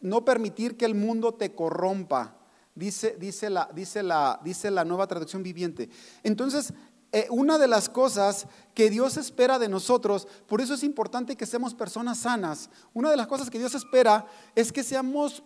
no 0.00 0.24
permitir 0.24 0.76
que 0.76 0.84
el 0.84 0.94
mundo 0.94 1.34
te 1.34 1.54
corrompa, 1.54 2.36
dice, 2.74 3.16
dice, 3.18 3.50
la, 3.50 3.68
dice, 3.74 4.02
la, 4.02 4.40
dice 4.44 4.70
la 4.70 4.84
nueva 4.84 5.06
traducción 5.06 5.42
viviente. 5.42 5.90
Entonces, 6.22 6.72
eh, 7.10 7.26
una 7.30 7.58
de 7.58 7.68
las 7.68 7.88
cosas 7.88 8.46
que 8.74 8.90
Dios 8.90 9.16
espera 9.16 9.58
de 9.58 9.68
nosotros, 9.68 10.28
por 10.46 10.60
eso 10.60 10.74
es 10.74 10.84
importante 10.84 11.36
que 11.36 11.46
seamos 11.46 11.74
personas 11.74 12.18
sanas, 12.18 12.70
una 12.92 13.10
de 13.10 13.16
las 13.16 13.26
cosas 13.26 13.50
que 13.50 13.58
Dios 13.58 13.74
espera 13.74 14.26
es 14.54 14.72
que 14.72 14.84
seamos, 14.84 15.42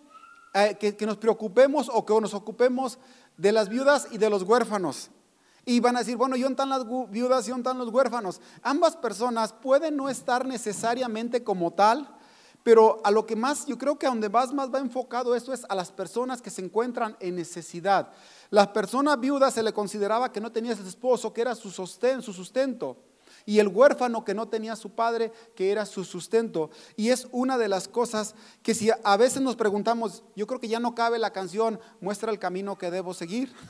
eh, 0.53 0.77
que, 0.79 1.05
nos 1.05 1.17
preocupemos 1.17 1.89
o 1.91 2.05
que 2.05 2.21
nos 2.21 2.33
ocupemos 2.33 2.99
de 3.37 3.51
las 3.51 3.69
viudas 3.69 4.07
y 4.11 4.17
de 4.17 4.29
los 4.29 4.43
huérfanos. 4.43 5.09
Y 5.65 5.79
van 5.79 5.95
a 5.95 5.99
decir, 5.99 6.17
bueno, 6.17 6.35
¿y 6.35 6.43
están 6.43 6.69
las 6.69 6.85
viudas 7.09 7.47
y 7.47 7.51
están 7.51 7.77
los 7.77 7.89
huérfanos? 7.89 8.39
Ambas 8.61 8.95
personas 8.97 9.53
pueden 9.53 9.95
no 9.95 10.09
estar 10.09 10.45
necesariamente 10.45 11.43
como 11.43 11.71
tal, 11.71 12.07
pero 12.61 13.01
a 13.03 13.11
lo 13.11 13.25
que 13.25 13.35
más, 13.35 13.65
yo 13.65 13.77
creo 13.77 13.97
que 13.97 14.05
a 14.05 14.09
donde 14.09 14.29
más, 14.29 14.53
más 14.53 14.73
va 14.73 14.79
enfocado 14.79 15.35
esto 15.35 15.53
es 15.53 15.65
a 15.67 15.75
las 15.75 15.91
personas 15.91 16.41
que 16.41 16.49
se 16.49 16.61
encuentran 16.61 17.17
en 17.19 17.35
necesidad. 17.35 18.09
Las 18.49 18.67
personas 18.67 19.19
viudas 19.19 19.53
se 19.53 19.63
le 19.63 19.73
consideraba 19.73 20.31
que 20.31 20.39
no 20.39 20.51
tenía 20.51 20.75
su 20.75 20.87
esposo, 20.87 21.33
que 21.33 21.41
era 21.41 21.55
su 21.55 21.71
sostén, 21.71 22.21
su 22.21 22.31
sustento. 22.31 22.97
Y 23.45 23.59
el 23.59 23.67
huérfano 23.67 24.23
que 24.23 24.33
no 24.33 24.47
tenía 24.47 24.75
su 24.75 24.91
padre, 24.91 25.31
que 25.55 25.71
era 25.71 25.85
su 25.85 26.03
sustento. 26.03 26.69
Y 26.95 27.09
es 27.09 27.27
una 27.31 27.57
de 27.57 27.67
las 27.67 27.87
cosas 27.87 28.35
que 28.61 28.73
si 28.73 28.89
a 28.91 29.17
veces 29.17 29.41
nos 29.41 29.55
preguntamos, 29.55 30.23
yo 30.35 30.47
creo 30.47 30.59
que 30.59 30.67
ya 30.67 30.79
no 30.79 30.95
cabe 30.95 31.19
la 31.19 31.33
canción, 31.33 31.79
muestra 31.99 32.31
el 32.31 32.39
camino 32.39 32.77
que 32.77 32.91
debo 32.91 33.13
seguir. 33.13 33.53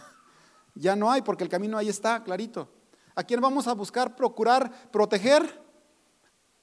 Ya 0.76 0.96
no 0.96 1.12
hay, 1.12 1.22
porque 1.22 1.44
el 1.44 1.52
camino 1.52 1.78
ahí 1.78 1.88
está, 1.88 2.24
clarito. 2.24 2.68
¿A 3.14 3.22
quién 3.22 3.40
vamos 3.40 3.68
a 3.68 3.74
buscar 3.74 4.16
procurar 4.16 4.90
proteger? 4.90 5.62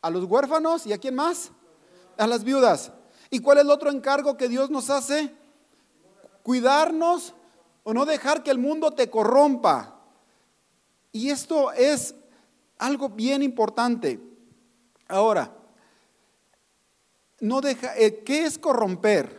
¿A 0.02 0.10
los 0.10 0.24
huérfanos 0.24 0.84
y 0.84 0.92
a 0.92 0.98
quién 0.98 1.14
más? 1.14 1.52
a 2.20 2.26
las 2.26 2.44
viudas. 2.44 2.92
¿Y 3.30 3.40
cuál 3.40 3.58
es 3.58 3.64
el 3.64 3.70
otro 3.70 3.90
encargo 3.90 4.36
que 4.36 4.48
Dios 4.48 4.70
nos 4.70 4.90
hace? 4.90 5.34
Cuidarnos 6.42 7.34
o 7.82 7.94
no 7.94 8.04
dejar 8.04 8.42
que 8.42 8.50
el 8.50 8.58
mundo 8.58 8.92
te 8.92 9.08
corrompa. 9.08 9.96
Y 11.12 11.30
esto 11.30 11.72
es 11.72 12.14
algo 12.80 13.10
bien 13.10 13.42
importante. 13.42 14.18
Ahora, 15.06 15.54
no 17.40 17.60
deja, 17.60 17.96
eh, 17.96 18.22
¿qué 18.24 18.44
es 18.44 18.58
corromper? 18.58 19.38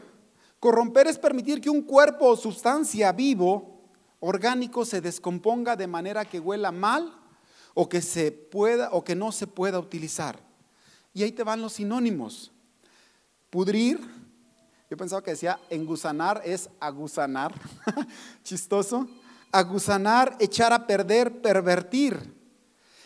Corromper 0.59 1.07
es 1.07 1.17
permitir 1.17 1.59
que 1.59 1.69
un 1.69 1.81
cuerpo 1.81 2.27
o 2.27 2.37
sustancia 2.37 3.11
vivo, 3.11 3.81
orgánico, 4.19 4.85
se 4.85 5.01
descomponga 5.01 5.75
de 5.75 5.87
manera 5.87 6.23
que 6.23 6.39
huela 6.39 6.71
mal 6.71 7.13
o 7.73 7.89
que 7.89 8.01
se 8.01 8.31
pueda 8.31 8.91
o 8.91 9.03
que 9.03 9.15
no 9.15 9.31
se 9.31 9.47
pueda 9.47 9.79
utilizar. 9.79 10.39
Y 11.13 11.23
ahí 11.23 11.31
te 11.31 11.43
van 11.43 11.61
los 11.61 11.73
sinónimos. 11.73 12.51
Pudrir, 13.49 13.99
yo 14.89 14.97
pensaba 14.97 15.23
que 15.23 15.31
decía 15.31 15.59
engusanar 15.69 16.41
es 16.45 16.69
agusanar, 16.79 17.53
chistoso. 18.43 19.07
Agusanar, 19.51 20.37
echar 20.39 20.71
a 20.71 20.87
perder, 20.87 21.41
pervertir. 21.41 22.40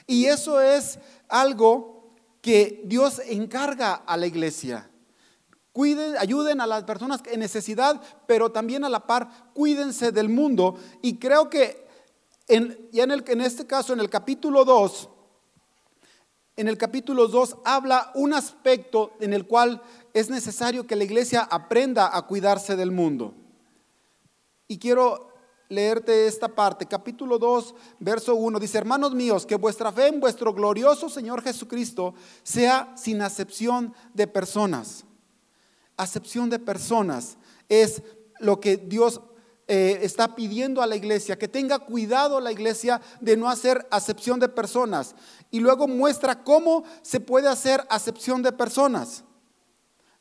Y 0.07 0.25
eso 0.25 0.61
es 0.61 0.99
algo 1.27 2.13
que 2.41 2.81
Dios 2.85 3.21
encarga 3.27 3.93
a 3.93 4.17
la 4.17 4.27
iglesia. 4.27 4.89
Cuiden, 5.71 6.15
ayuden 6.17 6.61
a 6.61 6.67
las 6.67 6.83
personas 6.83 7.21
en 7.25 7.39
necesidad, 7.39 8.01
pero 8.27 8.51
también 8.51 8.83
a 8.85 8.89
la 8.89 9.07
par, 9.07 9.51
cuídense 9.53 10.11
del 10.11 10.29
mundo. 10.29 10.75
Y 11.01 11.17
creo 11.17 11.49
que 11.49 11.85
en, 12.47 12.77
ya 12.91 13.03
en, 13.03 13.11
el, 13.11 13.23
en 13.27 13.41
este 13.41 13.65
caso, 13.65 13.93
en 13.93 13.99
el 13.99 14.09
capítulo 14.09 14.63
2, 14.63 15.09
en 16.57 16.67
el 16.69 16.77
capítulo 16.77 17.27
2 17.27 17.57
habla 17.65 18.11
un 18.15 18.33
aspecto 18.33 19.13
en 19.19 19.33
el 19.33 19.45
cual 19.45 19.81
es 20.13 20.29
necesario 20.29 20.87
que 20.87 20.95
la 20.95 21.03
iglesia 21.03 21.41
aprenda 21.41 22.15
a 22.15 22.21
cuidarse 22.21 22.77
del 22.77 22.91
mundo. 22.91 23.33
Y 24.67 24.77
quiero 24.77 25.34
leerte 25.69 26.27
esta 26.27 26.47
parte, 26.47 26.85
capítulo 26.85 27.39
2, 27.39 27.75
verso 27.99 28.35
1, 28.35 28.59
dice, 28.59 28.77
hermanos 28.77 29.13
míos, 29.13 29.45
que 29.45 29.55
vuestra 29.55 29.91
fe 29.91 30.07
en 30.07 30.19
vuestro 30.19 30.53
glorioso 30.53 31.09
Señor 31.09 31.41
Jesucristo 31.41 32.13
sea 32.43 32.93
sin 32.95 33.21
acepción 33.21 33.93
de 34.13 34.27
personas. 34.27 35.05
Acepción 35.97 36.49
de 36.49 36.59
personas 36.59 37.37
es 37.69 38.01
lo 38.39 38.59
que 38.59 38.77
Dios 38.77 39.21
eh, 39.67 39.99
está 40.03 40.35
pidiendo 40.35 40.81
a 40.81 40.87
la 40.87 40.95
iglesia, 40.95 41.39
que 41.39 41.47
tenga 41.47 41.79
cuidado 41.79 42.39
la 42.39 42.51
iglesia 42.51 43.01
de 43.19 43.35
no 43.35 43.49
hacer 43.49 43.87
acepción 43.89 44.39
de 44.39 44.49
personas. 44.49 45.15
Y 45.49 45.59
luego 45.59 45.87
muestra 45.87 46.43
cómo 46.43 46.83
se 47.01 47.19
puede 47.19 47.47
hacer 47.47 47.83
acepción 47.89 48.43
de 48.43 48.51
personas. 48.51 49.23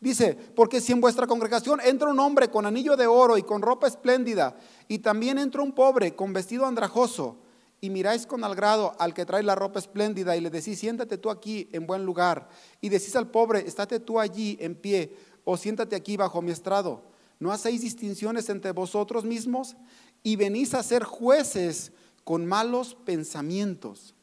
Dice, 0.04 0.34
porque 0.54 0.82
si 0.82 0.92
en 0.92 1.00
vuestra 1.00 1.26
congregación 1.26 1.80
entra 1.80 2.10
un 2.10 2.20
hombre 2.20 2.50
con 2.50 2.66
anillo 2.66 2.94
de 2.94 3.06
oro 3.06 3.38
y 3.38 3.42
con 3.42 3.62
ropa 3.62 3.86
espléndida, 3.86 4.54
y 4.86 4.98
también 4.98 5.38
entra 5.38 5.62
un 5.62 5.72
pobre 5.72 6.14
con 6.14 6.34
vestido 6.34 6.66
andrajoso, 6.66 7.38
y 7.80 7.88
miráis 7.88 8.26
con 8.26 8.44
agrado 8.44 8.92
al 8.98 9.14
que 9.14 9.24
trae 9.24 9.42
la 9.42 9.54
ropa 9.54 9.78
espléndida 9.78 10.36
y 10.36 10.42
le 10.42 10.50
decís, 10.50 10.78
siéntate 10.78 11.16
tú 11.16 11.30
aquí 11.30 11.70
en 11.72 11.86
buen 11.86 12.04
lugar, 12.04 12.50
y 12.82 12.90
decís 12.90 13.16
al 13.16 13.30
pobre, 13.30 13.60
estate 13.60 13.98
tú 13.98 14.20
allí 14.20 14.58
en 14.60 14.74
pie, 14.74 15.16
o 15.42 15.56
siéntate 15.56 15.96
aquí 15.96 16.18
bajo 16.18 16.42
mi 16.42 16.50
estrado 16.50 17.14
¿No 17.40 17.50
hacéis 17.50 17.80
distinciones 17.80 18.50
entre 18.50 18.72
vosotros 18.72 19.24
mismos? 19.24 19.74
Y 20.22 20.36
venís 20.36 20.74
a 20.74 20.82
ser 20.82 21.02
jueces 21.02 21.92
con 22.24 22.44
malos 22.44 22.94
pensamientos. 22.94 24.14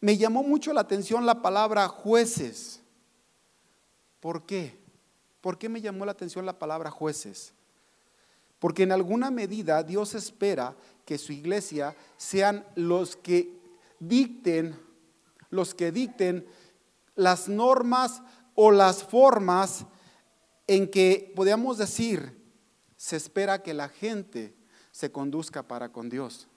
Me 0.00 0.16
llamó 0.16 0.44
mucho 0.44 0.72
la 0.72 0.82
atención 0.82 1.26
la 1.26 1.42
palabra 1.42 1.88
jueces. 1.88 2.82
¿Por 4.20 4.46
qué? 4.46 4.87
¿Por 5.40 5.58
qué 5.58 5.68
me 5.68 5.80
llamó 5.80 6.04
la 6.04 6.12
atención 6.12 6.46
la 6.46 6.58
palabra 6.58 6.90
jueces? 6.90 7.52
Porque 8.58 8.82
en 8.82 8.92
alguna 8.92 9.30
medida 9.30 9.82
Dios 9.82 10.14
espera 10.14 10.74
que 11.04 11.18
su 11.18 11.32
iglesia 11.32 11.96
sean 12.16 12.66
los 12.74 13.16
que 13.16 13.56
dicten, 14.00 14.78
los 15.50 15.74
que 15.74 15.92
dicten 15.92 16.46
las 17.14 17.48
normas 17.48 18.22
o 18.54 18.70
las 18.70 19.04
formas 19.04 19.86
en 20.66 20.90
que 20.90 21.32
podemos 21.34 21.78
decir 21.78 22.36
se 22.96 23.16
espera 23.16 23.62
que 23.62 23.74
la 23.74 23.88
gente 23.88 24.54
se 24.90 25.12
conduzca 25.12 25.62
para 25.62 25.92
con 25.92 26.08
Dios. 26.08 26.48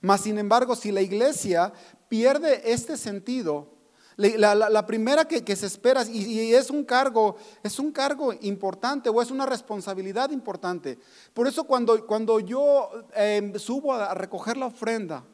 Mas, 0.00 0.20
sin 0.22 0.38
embargo, 0.38 0.76
si 0.76 0.92
la 0.92 1.02
iglesia 1.02 1.72
pierde 2.08 2.72
este 2.72 2.96
sentido, 2.96 3.77
la, 4.18 4.84
primera 4.84 5.26
que, 5.26 5.56
se 5.56 5.66
espera, 5.66 6.04
y, 6.04 6.52
es 6.52 6.70
un 6.70 6.84
cargo, 6.84 7.36
es 7.62 7.78
un 7.78 7.92
cargo 7.92 8.32
importante 8.40 9.08
o 9.08 9.22
es 9.22 9.30
una 9.30 9.46
responsabilidad 9.46 10.30
importante. 10.30 10.98
Por 11.32 11.46
eso 11.46 11.64
cuando, 11.64 12.04
cuando 12.04 12.40
yo 12.40 12.90
em, 13.14 13.56
subo 13.58 13.94
a 13.94 14.14
recoger 14.14 14.56
la 14.56 14.66
ofrenda, 14.66 15.24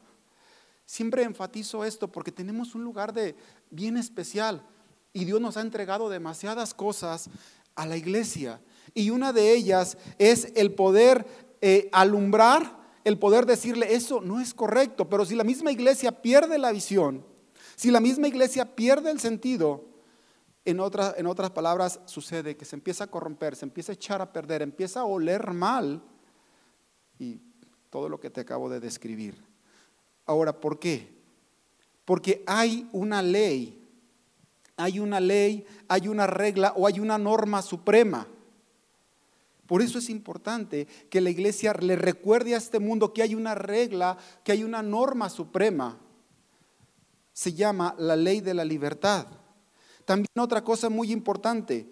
siempre 0.85 1.23
enfatizo 1.23 1.83
esto 1.83 2.11
porque 2.11 2.31
tenemos 2.31 2.75
un 2.75 2.83
lugar 2.83 3.11
de 3.11 3.35
bien 3.71 3.97
especial 3.97 4.61
y 5.13 5.25
Dios 5.25 5.41
nos 5.41 5.57
ha 5.57 5.61
entregado 5.61 6.07
demasiadas 6.07 6.75
cosas 6.75 7.29
a 7.73 7.87
la 7.87 7.97
iglesia. 7.97 8.61
Y 8.93 9.09
una 9.09 9.33
de 9.33 9.51
ellas 9.51 9.97
es 10.19 10.51
el 10.55 10.75
poder 10.75 11.25
eh, 11.61 11.89
alumbrar, 11.91 12.77
el 13.03 13.17
poder 13.17 13.47
decirle, 13.47 13.95
eso 13.95 14.21
no 14.21 14.39
es 14.39 14.53
correcto. 14.53 15.09
Pero 15.09 15.25
si 15.25 15.33
la 15.33 15.43
misma 15.43 15.71
iglesia 15.71 16.21
pierde 16.21 16.59
la 16.59 16.71
visión, 16.71 17.25
si 17.75 17.91
la 17.91 17.99
misma 17.99 18.27
iglesia 18.27 18.75
pierde 18.75 19.11
el 19.11 19.19
sentido, 19.19 19.85
en, 20.65 20.79
en 20.79 21.27
otras 21.27 21.51
palabras 21.51 21.99
sucede 22.05 22.57
que 22.57 22.65
se 22.65 22.75
empieza 22.75 23.05
a 23.05 23.07
corromper, 23.07 23.55
se 23.55 23.65
empieza 23.65 23.91
a 23.91 23.95
echar 23.95 24.21
a 24.21 24.33
perder, 24.33 24.61
empieza 24.61 25.01
a 25.01 25.05
oler 25.05 25.51
mal 25.51 26.01
y 27.19 27.39
todo 27.89 28.09
lo 28.09 28.19
que 28.19 28.29
te 28.29 28.41
acabo 28.41 28.69
de 28.69 28.79
describir. 28.79 29.35
Ahora, 30.25 30.59
¿por 30.59 30.79
qué? 30.79 31.13
Porque 32.03 32.43
hay 32.47 32.89
una 32.91 33.21
ley, 33.21 33.81
hay 34.77 34.99
una 34.99 35.19
ley, 35.19 35.65
hay 35.87 36.07
una 36.07 36.27
regla 36.27 36.73
o 36.75 36.87
hay 36.87 36.99
una 36.99 37.17
norma 37.17 37.61
suprema. 37.61 38.27
Por 39.67 39.81
eso 39.81 39.97
es 39.97 40.09
importante 40.09 40.87
que 41.09 41.21
la 41.21 41.29
iglesia 41.29 41.73
le 41.73 41.95
recuerde 41.95 42.53
a 42.53 42.57
este 42.57 42.79
mundo 42.79 43.13
que 43.13 43.23
hay 43.23 43.33
una 43.33 43.55
regla, 43.55 44.17
que 44.43 44.51
hay 44.51 44.63
una 44.63 44.83
norma 44.83 45.29
suprema. 45.29 45.99
Se 47.35 47.53
llama 47.53 47.93
la 47.99 48.15
ley 48.15 48.39
de 48.39 48.53
la 48.53 48.63
libertad. 48.63 49.27
También 50.05 50.29
otra 50.39 50.63
cosa 50.63 50.89
muy 50.89 51.11
importante, 51.11 51.91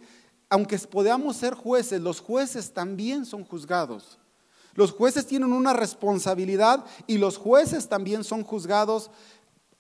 aunque 0.49 0.79
podamos 0.79 1.35
ser 1.35 1.53
jueces, 1.53 2.01
los 2.01 2.19
jueces 2.21 2.73
también 2.73 3.25
son 3.25 3.43
juzgados. 3.43 4.17
Los 4.73 4.91
jueces 4.91 5.27
tienen 5.27 5.51
una 5.51 5.73
responsabilidad 5.73 6.85
y 7.05 7.19
los 7.19 7.37
jueces 7.37 7.89
también 7.89 8.23
son 8.23 8.43
juzgados, 8.43 9.11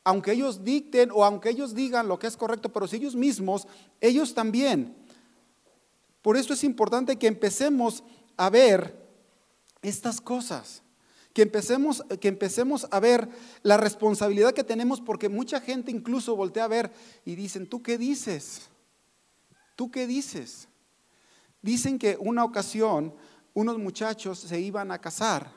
aunque 0.03 0.33
ellos 0.33 0.63
dicten 0.63 1.09
o 1.11 1.23
aunque 1.23 1.49
ellos 1.49 1.73
digan 1.73 2.07
lo 2.07 2.19
que 2.19 2.27
es 2.27 2.37
correcto, 2.37 2.69
pero 2.69 2.87
si 2.87 2.97
ellos 2.97 3.15
mismos, 3.15 3.65
ellos 4.01 4.35
también 4.35 4.95
por 6.23 6.37
eso 6.37 6.53
es 6.53 6.63
importante 6.63 7.17
que 7.17 7.27
empecemos 7.27 8.01
a 8.37 8.49
ver 8.49 8.97
estas 9.81 10.21
cosas, 10.21 10.81
que 11.33 11.41
empecemos, 11.41 12.03
que 12.21 12.27
empecemos 12.27 12.87
a 12.91 12.99
ver 12.99 13.27
la 13.63 13.77
responsabilidad 13.77 14.53
que 14.53 14.63
tenemos, 14.63 15.01
porque 15.01 15.29
mucha 15.29 15.59
gente 15.59 15.91
incluso 15.91 16.35
voltea 16.35 16.65
a 16.65 16.69
ver 16.69 16.91
y 17.25 17.35
dicen, 17.35 17.67
¿tú 17.67 17.81
qué 17.81 17.97
dices? 17.97 18.69
¿Tú 19.75 19.89
qué 19.89 20.05
dices? 20.05 20.67
Dicen 21.61 21.97
que 21.97 22.17
una 22.19 22.43
ocasión 22.43 23.13
unos 23.53 23.77
muchachos 23.77 24.39
se 24.39 24.59
iban 24.59 24.91
a 24.91 24.99
casar, 24.99 25.51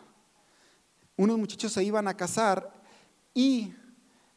unos 1.17 1.39
muchachos 1.39 1.73
se 1.73 1.83
iban 1.83 2.09
a 2.09 2.17
casar 2.17 2.73
y 3.33 3.73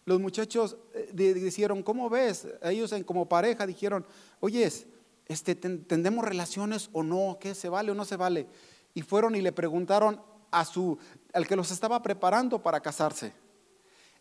los 0.06 0.20
muchachos 0.20 0.78
eh, 0.94 1.34
dijeron, 1.34 1.84
¿cómo 1.84 2.10
ves? 2.10 2.48
Ellos 2.64 2.94
como 3.06 3.28
pareja 3.28 3.68
dijeron, 3.68 4.06
oyes, 4.40 4.88
este, 5.28 5.56
¿tendemos 5.56 6.26
relaciones 6.26 6.90
o 6.94 7.04
no? 7.04 7.38
¿Qué 7.40 7.54
se 7.54 7.70
vale 7.70 7.92
o 7.92 7.96
no 7.96 8.06
se 8.06 8.16
vale? 8.16 8.48
Y 8.94 9.02
fueron 9.02 9.36
y 9.36 9.42
le 9.42 9.52
preguntaron 9.52 10.22
a 10.52 10.66
su, 10.66 10.98
al 11.34 11.48
que 11.48 11.56
los 11.56 11.72
estaba 11.72 12.02
preparando 12.02 12.62
para 12.62 12.80
casarse. 12.80 13.34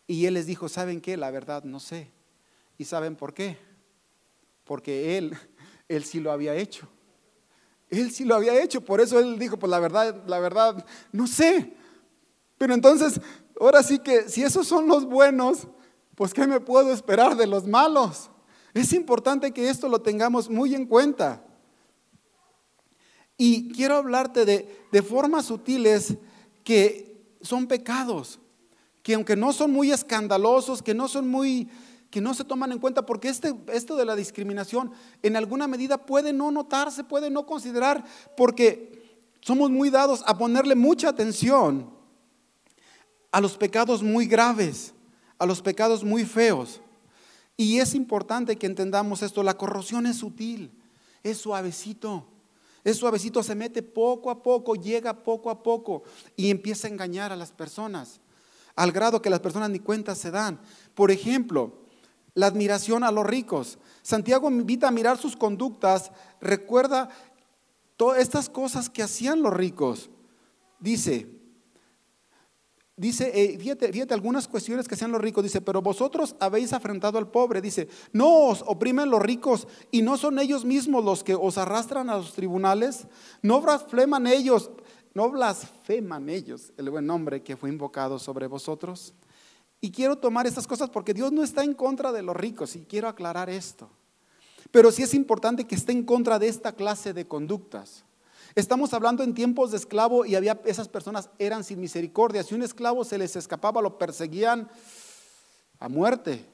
Y 0.07 0.25
él 0.25 0.33
les 0.33 0.45
dijo, 0.45 0.69
¿saben 0.69 1.01
qué? 1.01 1.17
La 1.17 1.31
verdad 1.31 1.63
no 1.63 1.79
sé. 1.79 2.11
¿Y 2.77 2.85
saben 2.85 3.15
por 3.15 3.33
qué? 3.33 3.57
Porque 4.63 5.17
él, 5.17 5.37
él 5.87 6.03
sí 6.03 6.19
lo 6.19 6.31
había 6.31 6.55
hecho. 6.55 6.87
Él 7.89 8.11
sí 8.11 8.23
lo 8.23 8.35
había 8.35 8.61
hecho, 8.61 8.81
por 8.81 9.01
eso 9.01 9.19
él 9.19 9.39
dijo, 9.39 9.57
pues 9.57 9.69
la 9.69 9.79
verdad, 9.79 10.23
la 10.27 10.39
verdad, 10.39 10.85
no 11.11 11.25
sé. 11.25 11.73
Pero 12.57 12.73
entonces, 12.75 13.19
ahora 13.59 13.81
sí 13.81 13.97
que 13.97 14.29
si 14.29 14.43
esos 14.43 14.67
son 14.67 14.87
los 14.87 15.05
buenos, 15.05 15.67
pues 16.13 16.33
¿qué 16.33 16.45
me 16.45 16.59
puedo 16.59 16.93
esperar 16.93 17.35
de 17.35 17.47
los 17.47 17.65
malos? 17.65 18.29
Es 18.73 18.93
importante 18.93 19.51
que 19.51 19.69
esto 19.69 19.89
lo 19.89 20.01
tengamos 20.01 20.49
muy 20.49 20.75
en 20.75 20.85
cuenta. 20.85 21.43
Y 23.41 23.69
quiero 23.69 23.95
hablarte 23.95 24.43
de, 24.43 25.01
formas 25.01 25.45
sutiles 25.45 26.15
que 26.65 27.23
son 27.41 27.67
pecados, 27.67 28.37
que 29.01 29.13
aunque 29.13 29.37
no 29.37 29.53
son 29.53 29.71
muy 29.71 29.93
escandalosos, 29.93 30.83
que 30.83 30.93
no 30.93 31.07
son 31.07 31.29
muy 31.29 31.69
que 32.11 32.19
no 32.19 32.33
se 32.33 32.43
toman 32.43 32.71
en 32.71 32.79
cuenta, 32.79 33.05
porque 33.05 33.29
este, 33.29 33.53
esto 33.71 33.95
de 33.95 34.03
la 34.03 34.15
discriminación 34.15 34.91
en 35.21 35.37
alguna 35.37 35.67
medida 35.67 36.05
puede 36.05 36.33
no 36.33 36.51
notarse, 36.51 37.03
puede 37.03 37.29
no 37.29 37.45
considerar, 37.45 38.03
porque 38.35 39.21
somos 39.41 39.69
muy 39.69 39.89
dados 39.89 40.23
a 40.25 40.37
ponerle 40.37 40.75
mucha 40.75 41.07
atención 41.07 41.89
a 43.31 43.39
los 43.39 43.57
pecados 43.57 44.03
muy 44.03 44.25
graves, 44.25 44.93
a 45.37 45.45
los 45.45 45.61
pecados 45.61 46.03
muy 46.03 46.25
feos. 46.25 46.81
Y 47.55 47.79
es 47.79 47.95
importante 47.95 48.57
que 48.57 48.65
entendamos 48.65 49.21
esto, 49.21 49.43
la 49.43 49.55
corrosión 49.55 50.07
es 50.07 50.17
sutil, 50.17 50.71
es 51.23 51.37
suavecito. 51.37 52.25
Es 52.83 52.97
suavecito, 52.97 53.43
se 53.43 53.55
mete 53.55 53.83
poco 53.83 54.29
a 54.29 54.41
poco, 54.41 54.75
llega 54.75 55.23
poco 55.23 55.49
a 55.49 55.63
poco 55.63 56.03
y 56.35 56.49
empieza 56.49 56.87
a 56.87 56.91
engañar 56.91 57.31
a 57.31 57.35
las 57.35 57.51
personas, 57.51 58.21
al 58.75 58.91
grado 58.91 59.21
que 59.21 59.29
las 59.29 59.41
personas 59.41 59.69
ni 59.69 59.79
cuenta 59.79 60.15
se 60.15 60.31
dan. 60.31 60.59
Por 60.95 61.11
ejemplo, 61.11 61.79
la 62.33 62.47
admiración 62.47 63.03
a 63.03 63.11
los 63.11 63.25
ricos. 63.25 63.79
Santiago 64.01 64.49
invita 64.49 64.87
a 64.87 64.91
mirar 64.91 65.17
sus 65.17 65.35
conductas, 65.35 66.11
recuerda 66.39 67.09
todas 67.97 68.19
estas 68.19 68.49
cosas 68.49 68.89
que 68.89 69.03
hacían 69.03 69.41
los 69.41 69.53
ricos. 69.53 70.09
Dice, 70.79 71.38
dice, 72.99 73.31
eh, 73.33 73.57
fíjate, 73.57 74.13
algunas 74.13 74.47
cuestiones 74.47 74.87
que 74.87 74.95
hacían 74.95 75.11
los 75.11 75.21
ricos, 75.21 75.43
dice, 75.43 75.61
pero 75.61 75.81
vosotros 75.81 76.35
habéis 76.39 76.73
afrentado 76.73 77.17
al 77.17 77.31
pobre, 77.31 77.61
dice, 77.61 77.87
no 78.11 78.47
os 78.47 78.63
oprimen 78.67 79.09
los 79.09 79.21
ricos 79.21 79.67
y 79.89 80.01
no 80.01 80.17
son 80.17 80.37
ellos 80.37 80.65
mismos 80.65 81.03
los 81.03 81.23
que 81.23 81.33
os 81.33 81.57
arrastran 81.57 82.09
a 82.09 82.17
los 82.17 82.33
tribunales, 82.33 83.07
no 83.41 83.61
blasfeman 83.61 84.27
ellos, 84.27 84.69
no 85.13 85.31
blasfeman 85.31 86.29
ellos 86.29 86.73
el 86.77 86.89
buen 86.89 87.05
nombre 87.05 87.41
que 87.41 87.55
fue 87.55 87.69
invocado 87.69 88.19
sobre 88.19 88.47
vosotros. 88.47 89.13
Y 89.81 89.91
quiero 89.91 90.17
tomar 90.17 90.45
estas 90.45 90.67
cosas 90.67 90.89
porque 90.89 91.13
Dios 91.13 91.31
no 91.31 91.41
está 91.41 91.63
en 91.63 91.73
contra 91.73 92.11
de 92.11 92.21
los 92.21 92.35
ricos 92.35 92.75
y 92.75 92.81
quiero 92.81 93.07
aclarar 93.07 93.49
esto. 93.49 93.89
Pero 94.71 94.91
sí 94.91 95.03
es 95.03 95.13
importante 95.13 95.65
que 95.65 95.75
esté 95.75 95.93
en 95.93 96.03
contra 96.03 96.37
de 96.37 96.49
esta 96.49 96.73
clase 96.73 97.13
de 97.13 97.25
conductas. 97.25 98.03
Estamos 98.59 98.93
hablando 98.93 99.23
en 99.23 99.33
tiempos 99.33 99.71
de 99.71 99.77
esclavo 99.77 100.25
y 100.25 100.35
había 100.35 100.59
esas 100.65 100.89
personas 100.89 101.29
eran 101.39 101.63
sin 101.63 101.79
misericordia. 101.79 102.43
Si 102.43 102.53
un 102.53 102.61
esclavo 102.61 103.05
se 103.05 103.17
les 103.17 103.37
escapaba, 103.37 103.81
lo 103.81 103.97
perseguían 103.97 104.69
a 105.79 105.87
muerte 105.87 106.45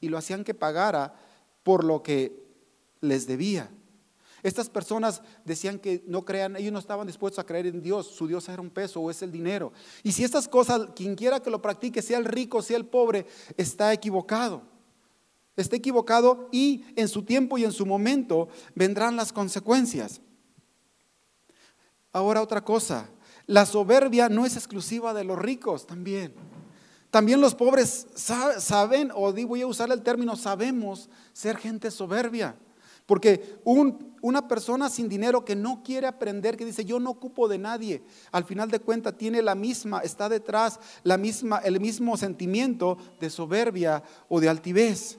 y 0.00 0.08
lo 0.08 0.18
hacían 0.18 0.42
que 0.42 0.54
pagara 0.54 1.14
por 1.62 1.84
lo 1.84 2.02
que 2.02 2.44
les 3.00 3.28
debía. 3.28 3.70
Estas 4.42 4.68
personas 4.68 5.22
decían 5.44 5.78
que 5.78 6.02
no 6.08 6.24
crean, 6.24 6.56
ellos 6.56 6.72
no 6.72 6.80
estaban 6.80 7.06
dispuestos 7.06 7.38
a 7.38 7.46
creer 7.46 7.68
en 7.68 7.80
Dios, 7.80 8.08
su 8.08 8.26
Dios 8.26 8.48
era 8.48 8.60
un 8.60 8.70
peso 8.70 9.00
o 9.00 9.08
es 9.08 9.22
el 9.22 9.30
dinero. 9.30 9.72
Y 10.02 10.10
si 10.10 10.24
estas 10.24 10.48
cosas, 10.48 10.88
quien 10.96 11.14
quiera 11.14 11.38
que 11.38 11.50
lo 11.50 11.62
practique, 11.62 12.02
sea 12.02 12.18
el 12.18 12.24
rico, 12.24 12.60
sea 12.60 12.76
el 12.76 12.86
pobre, 12.86 13.24
está 13.56 13.92
equivocado. 13.92 14.62
Está 15.54 15.76
equivocado 15.76 16.48
y 16.50 16.84
en 16.96 17.06
su 17.06 17.22
tiempo 17.22 17.56
y 17.56 17.64
en 17.64 17.72
su 17.72 17.86
momento 17.86 18.48
vendrán 18.74 19.14
las 19.14 19.32
consecuencias. 19.32 20.22
Ahora 22.16 22.40
otra 22.40 22.64
cosa, 22.64 23.10
la 23.46 23.66
soberbia 23.66 24.30
no 24.30 24.46
es 24.46 24.56
exclusiva 24.56 25.12
de 25.12 25.22
los 25.22 25.38
ricos 25.38 25.86
también. 25.86 26.32
También 27.10 27.42
los 27.42 27.54
pobres 27.54 28.06
saben, 28.14 29.10
o 29.14 29.30
voy 29.34 29.60
a 29.60 29.66
usar 29.66 29.90
el 29.90 30.00
término, 30.00 30.34
sabemos 30.34 31.10
ser 31.34 31.58
gente 31.58 31.90
soberbia. 31.90 32.56
Porque 33.04 33.60
una 34.22 34.48
persona 34.48 34.88
sin 34.88 35.10
dinero 35.10 35.44
que 35.44 35.54
no 35.54 35.82
quiere 35.84 36.06
aprender, 36.06 36.56
que 36.56 36.64
dice 36.64 36.86
yo 36.86 36.98
no 37.00 37.10
ocupo 37.10 37.48
de 37.48 37.58
nadie, 37.58 38.02
al 38.32 38.44
final 38.44 38.70
de 38.70 38.80
cuentas 38.80 39.18
tiene 39.18 39.42
la 39.42 39.54
misma, 39.54 40.00
está 40.00 40.30
detrás 40.30 40.80
la 41.02 41.18
misma, 41.18 41.58
el 41.58 41.78
mismo 41.80 42.16
sentimiento 42.16 42.96
de 43.20 43.28
soberbia 43.28 44.02
o 44.30 44.40
de 44.40 44.48
altivez. 44.48 45.18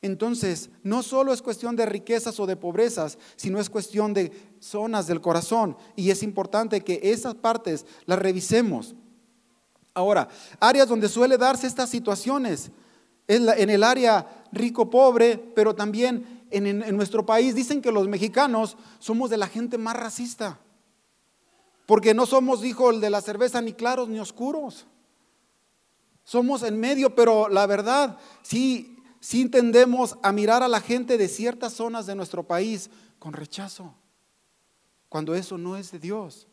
Entonces, 0.00 0.70
no 0.84 1.02
solo 1.02 1.32
es 1.32 1.42
cuestión 1.42 1.74
de 1.74 1.86
riquezas 1.86 2.38
o 2.38 2.46
de 2.46 2.56
pobrezas, 2.56 3.18
sino 3.36 3.58
es 3.58 3.68
cuestión 3.68 4.14
de 4.14 4.30
zonas 4.60 5.06
del 5.06 5.20
corazón. 5.20 5.76
Y 5.96 6.10
es 6.10 6.22
importante 6.22 6.82
que 6.82 7.00
esas 7.02 7.34
partes 7.34 7.84
las 8.06 8.18
revisemos. 8.18 8.94
Ahora, 9.94 10.28
áreas 10.60 10.88
donde 10.88 11.08
suele 11.08 11.36
darse 11.36 11.66
estas 11.66 11.90
situaciones, 11.90 12.70
en 13.26 13.68
el 13.68 13.84
área 13.84 14.26
rico-pobre, 14.52 15.36
pero 15.54 15.74
también 15.74 16.46
en, 16.50 16.66
en 16.66 16.96
nuestro 16.96 17.26
país. 17.26 17.54
Dicen 17.54 17.82
que 17.82 17.92
los 17.92 18.08
mexicanos 18.08 18.76
somos 18.98 19.28
de 19.28 19.36
la 19.36 19.46
gente 19.46 19.76
más 19.76 19.96
racista, 19.96 20.58
porque 21.84 22.14
no 22.14 22.24
somos, 22.24 22.62
dijo 22.62 22.90
el 22.90 23.00
de 23.00 23.10
la 23.10 23.20
cerveza, 23.20 23.60
ni 23.60 23.74
claros 23.74 24.08
ni 24.08 24.18
oscuros. 24.18 24.86
Somos 26.24 26.62
en 26.62 26.78
medio, 26.80 27.14
pero 27.14 27.48
la 27.48 27.66
verdad, 27.66 28.16
sí 28.42 28.97
si 29.20 29.48
tendemos 29.48 30.16
a 30.22 30.32
mirar 30.32 30.62
a 30.62 30.68
la 30.68 30.80
gente 30.80 31.18
de 31.18 31.28
ciertas 31.28 31.72
zonas 31.72 32.06
de 32.06 32.14
nuestro 32.14 32.46
país 32.46 32.90
con 33.18 33.32
rechazo, 33.32 33.94
cuando 35.08 35.34
eso 35.34 35.58
no 35.58 35.76
es 35.76 35.90
de 35.90 35.98
Dios. 35.98 36.46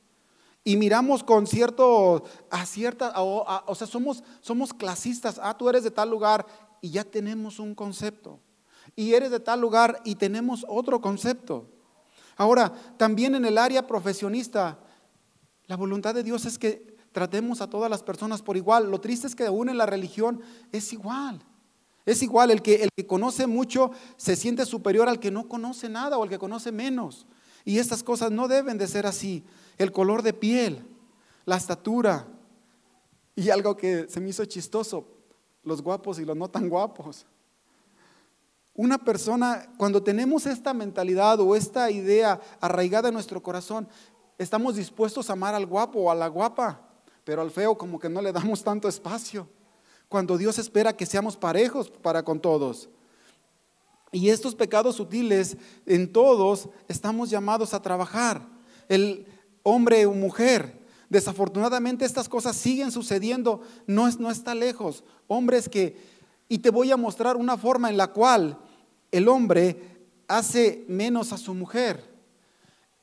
Y 0.64 0.78
miramos 0.78 1.24
con 1.24 1.46
cierto, 1.46 2.24
a 2.50 2.66
cierta, 2.66 3.14
o, 3.18 3.76
sea, 3.76 3.86
somos, 3.86 4.24
somos 4.42 4.74
clasistas. 4.74 5.40
Ah, 5.42 5.56
tú 5.56 5.70
eres 5.70 5.84
de 5.84 5.92
tal 5.92 6.10
lugar 6.10 6.46
y 6.82 6.90
ya 6.90 7.04
tenemos 7.04 7.60
un 7.60 7.76
concepto. 7.76 8.40
Y 8.96 9.14
eres 9.14 9.30
de 9.30 9.40
tal 9.40 9.62
lugar 9.62 10.02
y 10.04 10.16
tenemos 10.16 10.66
otro 10.68 11.02
concepto. 11.02 11.70
Ahora, 12.36 12.74
también 12.98 13.36
en 13.36 13.46
el 13.46 13.60
área 13.60 13.86
profesionista, 13.86 14.80
la 15.68 15.76
voluntad 15.76 16.16
de 16.16 16.24
Dios 16.24 16.46
es 16.46 16.58
que 16.58 16.98
tratemos 17.12 17.62
a 17.62 17.70
todas 17.70 17.90
las 17.90 18.02
personas 18.02 18.42
por 18.42 18.58
igual. 18.58 18.90
Lo 18.90 19.00
triste 19.00 19.28
es 19.28 19.36
que 19.36 19.46
aún 19.46 19.70
en 19.70 19.78
la 19.78 19.86
religión 19.86 20.42
es 20.72 20.92
igual. 20.94 21.44
Es 22.06 22.22
igual, 22.22 22.52
el 22.52 22.62
que, 22.62 22.84
el 22.84 22.90
que 22.96 23.08
conoce 23.08 23.48
mucho 23.48 23.92
se 24.16 24.36
siente 24.36 24.66
superior 24.66 25.10
al 25.10 25.20
que 25.20 25.32
no 25.32 25.50
conoce 25.50 25.90
nada 25.90 26.18
o 26.18 26.24
al 26.24 26.30
que 26.30 26.38
conoce 26.38 26.72
menos. 26.72 27.26
Y 27.64 27.80
estas 27.80 28.04
cosas 28.04 28.32
no 28.32 28.48
deben 28.48 28.78
de 28.78 28.88
ser 28.88 29.08
así. 29.08 29.44
El 29.78 29.92
color 29.92 30.22
de 30.22 30.34
piel, 30.34 30.86
la 31.46 31.58
estatura 31.58 32.28
y 33.36 33.50
algo 33.50 33.76
que 33.76 34.08
se 34.08 34.22
me 34.22 34.30
hizo 34.30 34.46
chistoso, 34.46 35.08
los 35.64 35.82
guapos 35.82 36.20
y 36.20 36.26
los 36.26 36.38
no 36.38 36.48
tan 36.48 36.70
guapos. 36.70 37.26
Una 38.76 39.00
persona, 39.00 39.68
cuando 39.78 40.04
tenemos 40.04 40.46
esta 40.46 40.74
mentalidad 40.74 41.40
o 41.40 41.56
esta 41.56 41.90
idea 41.90 42.40
arraigada 42.62 43.08
en 43.08 43.16
nuestro 43.16 43.42
corazón, 43.42 43.88
estamos 44.38 44.76
dispuestos 44.76 45.30
a 45.30 45.34
amar 45.34 45.56
al 45.56 45.66
guapo 45.66 46.00
o 46.02 46.12
a 46.12 46.16
la 46.16 46.28
guapa, 46.28 46.82
pero 47.24 47.42
al 47.42 47.50
feo 47.50 47.76
como 47.76 47.98
que 47.98 48.10
no 48.10 48.22
le 48.22 48.32
damos 48.32 48.64
tanto 48.64 48.88
espacio 48.88 49.48
cuando 50.10 50.38
Dios 50.38 50.60
espera 50.60 50.96
que 50.96 51.06
seamos 51.06 51.38
parejos 51.38 51.90
para 51.90 52.24
con 52.24 52.40
todos. 52.40 52.90
Y 54.12 54.30
estos 54.30 54.56
pecados 54.56 54.96
sutiles 54.96 55.58
en 55.86 56.12
todos 56.12 56.70
estamos 56.88 57.30
llamados 57.30 57.74
a 57.74 57.82
trabajar. 57.82 58.48
El 58.88 59.26
hombre 59.64 60.06
o 60.06 60.14
mujer. 60.14 60.80
Desafortunadamente 61.10 62.06
estas 62.06 62.30
cosas 62.30 62.56
siguen 62.56 62.92
sucediendo, 62.92 63.62
no, 63.88 64.10
no 64.20 64.32
está 64.32 64.56
lejos. 64.56 65.04
Hombres 65.28 65.68
que, 65.68 65.98
y 66.48 66.60
te 66.60 66.70
voy 66.70 66.92
a 66.92 66.98
mostrar 66.98 67.36
una 67.36 67.58
forma 67.58 67.90
en 67.90 67.98
la 67.98 68.08
cual 68.08 68.58
el 69.12 69.28
hombre 69.28 69.82
hace 70.28 70.86
menos 70.88 71.34
a 71.34 71.38
su 71.38 71.54
mujer. 71.54 72.16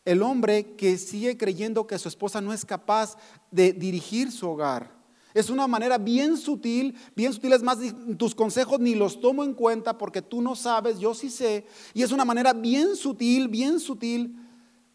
El 0.04 0.22
hombre 0.22 0.74
que 0.76 0.98
sigue 0.98 1.36
creyendo 1.36 1.86
que 1.86 1.98
su 1.98 2.08
esposa 2.08 2.40
no 2.40 2.52
es 2.52 2.64
capaz 2.64 3.16
de 3.50 3.72
dirigir 3.72 4.32
su 4.32 4.48
hogar. 4.48 5.01
Es 5.34 5.48
una 5.48 5.66
manera 5.66 5.98
bien 5.98 6.36
sutil, 6.36 6.96
bien 7.16 7.32
sutil, 7.32 7.52
es 7.54 7.62
más, 7.62 7.78
tus 8.18 8.34
consejos 8.34 8.80
ni 8.80 8.94
los 8.94 9.20
tomo 9.20 9.44
en 9.44 9.54
cuenta 9.54 9.96
porque 9.96 10.20
tú 10.20 10.42
no 10.42 10.54
sabes, 10.54 10.98
yo 10.98 11.14
sí 11.14 11.30
sé. 11.30 11.66
Y 11.94 12.02
es 12.02 12.12
una 12.12 12.24
manera 12.24 12.52
bien 12.52 12.96
sutil, 12.96 13.48
bien 13.48 13.80
sutil 13.80 14.36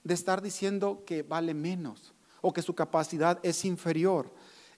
de 0.03 0.13
estar 0.13 0.41
diciendo 0.41 1.03
que 1.05 1.23
vale 1.23 1.53
menos 1.53 2.13
o 2.41 2.53
que 2.53 2.61
su 2.61 2.75
capacidad 2.75 3.39
es 3.41 3.65
inferior. 3.65 4.33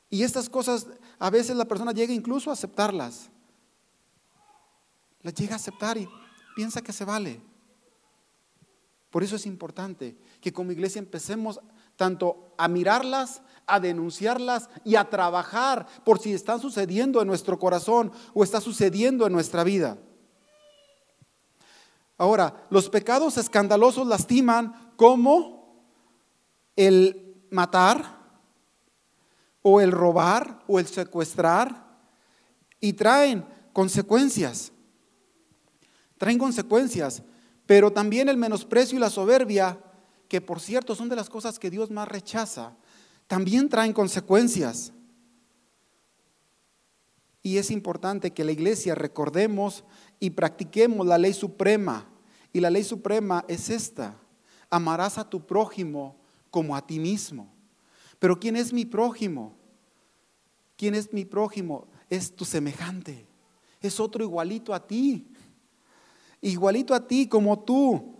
Y 0.10 0.24
estas 0.24 0.50
cosas 0.50 0.88
a 1.20 1.30
veces 1.30 1.56
la 1.56 1.66
persona 1.66 1.92
llega 1.92 2.14
incluso 2.14 2.50
a 2.50 2.54
aceptarlas. 2.54 3.30
Las 5.22 5.34
llega 5.34 5.54
a 5.54 5.58
aceptar 5.58 5.98
y 5.98 6.08
piensa 6.56 6.82
que 6.82 6.94
se 6.94 7.06
vale. 7.06 7.42
Por 9.10 9.24
eso 9.24 9.36
es 9.36 9.46
importante 9.46 10.18
que 10.40 10.54
como 10.54 10.72
iglesia 10.72 11.00
empecemos 11.00 11.60
tanto 12.00 12.54
a 12.58 12.70
mirarlas, 12.70 13.42
a 13.68 13.82
denunciarlas 13.82 14.70
y 14.86 14.96
a 14.96 15.10
trabajar 15.10 15.86
por 16.06 16.18
si 16.18 16.34
están 16.34 16.62
sucediendo 16.62 17.22
en 17.22 17.28
nuestro 17.28 17.60
corazón 17.60 18.14
o 18.34 18.42
está 18.42 18.62
sucediendo 18.62 19.28
en 19.28 19.34
nuestra 19.34 19.66
vida. 19.66 19.98
Ahora, 22.18 22.66
los 22.70 22.90
pecados 22.90 23.38
escandalosos 23.38 24.08
lastiman 24.08 24.94
como 24.96 25.84
el 26.78 27.44
matar 27.50 28.18
o 29.62 29.82
el 29.82 29.92
robar 29.92 30.64
o 30.68 30.80
el 30.80 30.88
secuestrar 30.88 31.86
y 32.80 32.94
traen 32.94 33.46
consecuencias. 33.74 34.72
Traen 36.18 36.40
consecuencias, 36.40 37.24
pero 37.66 37.92
también 37.92 38.30
el 38.30 38.38
menosprecio 38.38 38.98
y 38.98 39.02
la 39.02 39.10
soberbia 39.10 39.80
que 40.30 40.40
por 40.40 40.62
cierto 40.62 40.96
son 40.96 41.10
de 41.10 41.16
las 41.16 41.30
cosas 41.30 41.60
que 41.60 41.72
Dios 41.72 41.90
más 41.90 42.08
rechaza, 42.08 42.78
también 43.28 43.68
traen 43.68 43.92
consecuencias. 43.92 44.94
Y 47.42 47.58
es 47.58 47.72
importante 47.72 48.32
que 48.32 48.44
la 48.44 48.52
iglesia 48.52 48.94
recordemos 48.94 49.84
y 50.20 50.30
practiquemos 50.30 51.06
la 51.06 51.18
ley 51.18 51.34
suprema. 51.34 52.08
Y 52.54 52.60
la 52.60 52.70
ley 52.70 52.84
suprema 52.84 53.44
es 53.48 53.70
esta. 53.70 54.16
Amarás 54.70 55.18
a 55.18 55.28
tu 55.28 55.46
prójimo 55.46 56.16
como 56.52 56.76
a 56.76 56.86
ti 56.86 57.00
mismo. 57.00 57.52
Pero 58.20 58.40
¿quién 58.40 58.56
es 58.56 58.72
mi 58.72 58.86
prójimo? 58.86 59.56
¿Quién 60.78 60.94
es 60.94 61.12
mi 61.12 61.26
prójimo? 61.26 61.88
Es 62.10 62.36
tu 62.36 62.46
semejante. 62.46 63.26
Es 63.82 64.00
otro 64.00 64.24
igualito 64.24 64.76
a 64.76 64.86
ti. 64.86 65.28
Igualito 66.42 66.94
a 66.94 67.08
ti 67.08 67.28
como 67.28 67.58
tú 67.60 68.19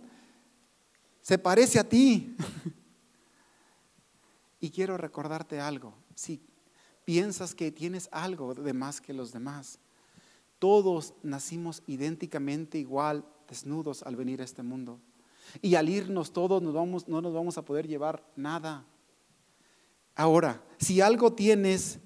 se 1.30 1.38
parece 1.38 1.78
a 1.78 1.88
ti. 1.88 2.34
y 4.60 4.68
quiero 4.70 4.96
recordarte 4.96 5.60
algo. 5.60 5.94
Si 6.16 6.40
piensas 7.04 7.54
que 7.54 7.70
tienes 7.70 8.08
algo 8.10 8.52
de 8.52 8.72
más 8.72 9.00
que 9.00 9.12
los 9.12 9.30
demás, 9.30 9.78
todos 10.58 11.14
nacimos 11.22 11.84
idénticamente 11.86 12.78
igual, 12.78 13.24
desnudos 13.48 14.02
al 14.02 14.16
venir 14.16 14.40
a 14.40 14.44
este 14.44 14.64
mundo. 14.64 14.98
Y 15.62 15.76
al 15.76 15.88
irnos 15.88 16.32
todos 16.32 16.60
nos 16.60 16.74
vamos, 16.74 17.06
no 17.06 17.22
nos 17.22 17.32
vamos 17.32 17.56
a 17.58 17.64
poder 17.64 17.86
llevar 17.86 18.28
nada. 18.34 18.84
Ahora, 20.16 20.60
si 20.80 21.00
algo 21.00 21.32
tienes, 21.32 22.00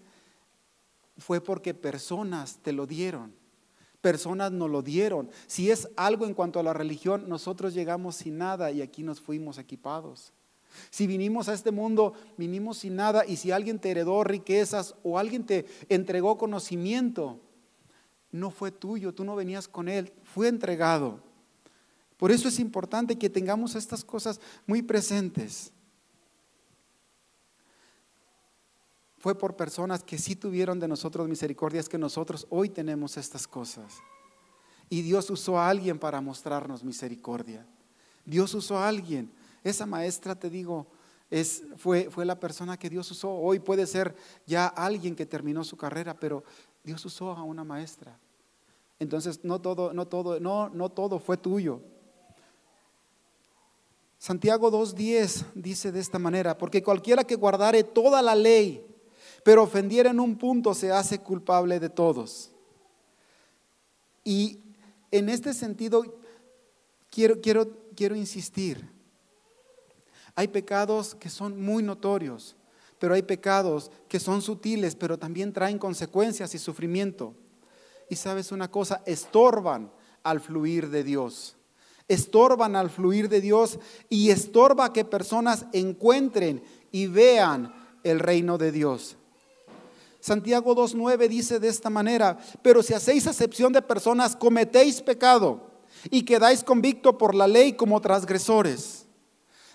fue 1.17 1.41
porque 1.41 1.73
personas 1.73 2.59
te 2.59 2.75
lo 2.75 2.87
dieron 2.87 3.33
personas 4.05 4.53
nos 4.53 4.71
lo 4.71 4.83
dieron. 4.83 5.31
Si 5.47 5.71
es 5.71 5.89
algo 5.97 6.27
en 6.27 6.35
cuanto 6.35 6.61
a 6.61 6.63
la 6.63 6.75
religión, 6.75 7.25
nosotros 7.27 7.73
llegamos 7.73 8.17
sin 8.17 8.37
nada 8.37 8.71
y 8.71 8.83
aquí 8.83 9.03
nos 9.03 9.19
fuimos 9.19 9.57
equipados. 9.57 10.35
Si 10.91 11.07
vinimos 11.07 11.49
a 11.49 11.55
este 11.55 11.71
mundo, 11.71 12.13
vinimos 12.37 12.77
sin 12.77 12.97
nada 12.97 13.25
y 13.25 13.37
si 13.37 13.51
alguien 13.51 13.79
te 13.79 13.91
heredó 13.91 14.23
riquezas 14.23 14.95
o 15.05 15.19
alguien 15.19 15.47
te 15.47 15.65
entregó 15.89 16.37
conocimiento, 16.37 17.41
no 18.31 18.51
fue 18.51 18.71
tuyo, 18.71 19.15
tú 19.15 19.25
no 19.25 19.37
venías 19.37 19.69
con 19.69 19.89
él, 19.89 20.13
fue 20.23 20.49
entregado. 20.49 21.21
Por 22.19 22.31
eso 22.31 22.49
es 22.49 22.59
importante 22.59 23.17
que 23.17 23.31
tengamos 23.31 23.75
estas 23.75 24.05
cosas 24.05 24.39
muy 24.67 24.83
presentes. 24.83 25.73
Fue 29.25 29.35
por 29.35 29.57
personas 29.57 30.03
que 30.03 30.19
sí 30.19 30.37
tuvieron 30.37 30.79
de 30.79 30.87
nosotros 30.87 31.27
misericordia, 31.27 31.81
es 31.81 31.89
que 31.89 31.97
nosotros 31.97 32.47
hoy 32.51 32.69
tenemos 32.69 33.17
estas 33.17 33.49
cosas. 33.49 33.95
Y 34.91 35.01
Dios 35.01 35.31
usó 35.31 35.59
a 35.59 35.71
alguien 35.71 35.99
para 35.99 36.21
mostrarnos 36.21 36.85
misericordia. 36.85 37.67
Dios 38.27 38.53
usó 38.53 38.77
a 38.77 38.87
alguien. 38.87 39.33
Esa 39.63 39.87
maestra, 39.87 40.35
te 40.35 40.51
digo, 40.51 40.89
es, 41.31 41.63
fue, 41.79 42.11
fue 42.11 42.27
la 42.27 42.39
persona 42.39 42.79
que 42.79 42.91
Dios 42.91 43.11
usó. 43.13 43.33
Hoy 43.33 43.61
puede 43.61 43.87
ser 43.87 44.15
ya 44.45 44.67
alguien 44.67 45.17
que 45.17 45.25
terminó 45.25 45.65
su 45.65 45.79
carrera, 45.79 46.13
pero 46.13 46.45
Dios 46.83 47.03
usó 47.07 47.31
a 47.31 47.43
una 47.45 47.65
maestra. 47.65 48.19
Entonces, 48.99 49.43
no 49.43 49.59
todo, 49.59 49.95
no 49.95 50.07
todo, 50.07 50.39
no, 50.39 50.69
no 50.69 50.91
todo 50.91 51.19
fue 51.19 51.39
tuyo. 51.39 51.81
Santiago 54.19 54.71
2.10 54.71 55.47
dice 55.55 55.93
de 55.93 56.01
esta 56.01 56.19
manera, 56.19 56.59
porque 56.59 56.83
cualquiera 56.83 57.25
que 57.25 57.37
guardare 57.37 57.85
toda 57.85 58.21
la 58.21 58.35
ley, 58.35 58.91
pero 59.45 59.63
ofendiera 59.63 60.11
en 60.11 60.19
un 60.19 60.37
punto, 60.37 60.75
se 60.75 60.91
hace 60.91 61.21
culpable 61.21 61.79
de 61.79 61.91
todos. 61.91 62.51
Y 64.25 64.59
en 65.11 65.29
este 65.29 65.55
sentido, 65.55 66.03
quiero, 67.11 67.41
quiero, 67.41 67.69
quiero 67.95 68.17
insistir, 68.17 68.91
hay 70.35 70.49
pecados 70.49 71.15
que 71.15 71.29
son 71.29 71.61
muy 71.61 71.83
notorios, 71.83 72.57
pero 72.99 73.15
hay 73.15 73.23
pecados 73.23 73.91
que 74.09 74.19
son 74.19 74.43
sutiles, 74.43 74.97
pero 74.97 75.19
también 75.19 75.53
traen 75.53 75.79
consecuencias 75.79 76.55
y 76.55 76.59
sufrimiento. 76.59 77.35
Y 78.11 78.17
sabes 78.17 78.51
una 78.51 78.71
cosa, 78.71 79.03
estorban 79.07 79.93
al 80.25 80.41
fluir 80.41 80.89
de 80.89 81.05
Dios 81.05 81.57
estorban 82.09 82.77
al 82.77 82.91
fluir 82.91 83.29
de 83.29 83.41
Dios 83.41 83.79
y 84.09 84.31
estorba 84.31 84.93
que 84.93 85.05
personas 85.05 85.67
encuentren 85.73 86.63
y 86.93 87.07
vean 87.07 87.75
el 88.03 88.21
reino 88.21 88.59
de 88.59 88.73
Dios. 88.73 89.17
Santiago 90.25 90.75
2.9 90.75 91.29
dice 91.29 91.61
de 91.61 91.69
esta 91.69 91.91
manera, 91.91 92.39
pero 92.63 92.83
si 92.83 92.95
hacéis 92.95 93.27
acepción 93.27 93.75
de 93.75 93.83
personas, 93.83 94.35
cometéis 94.35 95.03
pecado 95.03 95.69
y 96.11 96.23
quedáis 96.23 96.65
convicto 96.65 97.19
por 97.19 97.35
la 97.35 97.47
ley 97.47 97.75
como 97.75 98.01
transgresores. 98.01 99.05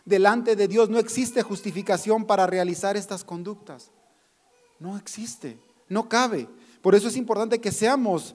Delante 0.05 0.55
de 0.55 0.67
Dios 0.67 0.89
no 0.89 0.97
existe 0.97 1.43
justificación 1.43 2.25
para 2.25 2.47
realizar 2.47 2.97
estas 2.97 3.23
conductas. 3.23 3.91
No 4.79 4.97
existe, 4.97 5.59
no 5.87 6.09
cabe. 6.09 6.49
Por 6.81 6.95
eso 6.95 7.09
es 7.09 7.15
importante 7.15 7.61
que 7.61 7.71
seamos 7.71 8.33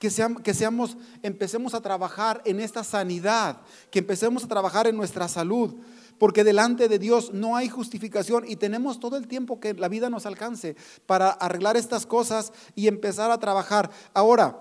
que, 0.00 0.10
seamos, 0.10 0.42
que 0.42 0.54
seamos, 0.54 0.96
empecemos 1.22 1.72
a 1.74 1.80
trabajar 1.80 2.42
en 2.44 2.58
esta 2.58 2.82
sanidad, 2.82 3.60
que 3.92 4.00
empecemos 4.00 4.42
a 4.42 4.48
trabajar 4.48 4.88
en 4.88 4.96
nuestra 4.96 5.28
salud, 5.28 5.76
porque 6.22 6.44
delante 6.44 6.88
de 6.88 7.00
Dios 7.00 7.32
no 7.32 7.56
hay 7.56 7.68
justificación 7.68 8.44
y 8.46 8.54
tenemos 8.54 9.00
todo 9.00 9.16
el 9.16 9.26
tiempo 9.26 9.58
que 9.58 9.74
la 9.74 9.88
vida 9.88 10.08
nos 10.08 10.24
alcance 10.24 10.76
para 11.04 11.30
arreglar 11.30 11.76
estas 11.76 12.06
cosas 12.06 12.52
y 12.76 12.86
empezar 12.86 13.32
a 13.32 13.40
trabajar. 13.40 13.90
Ahora, 14.14 14.56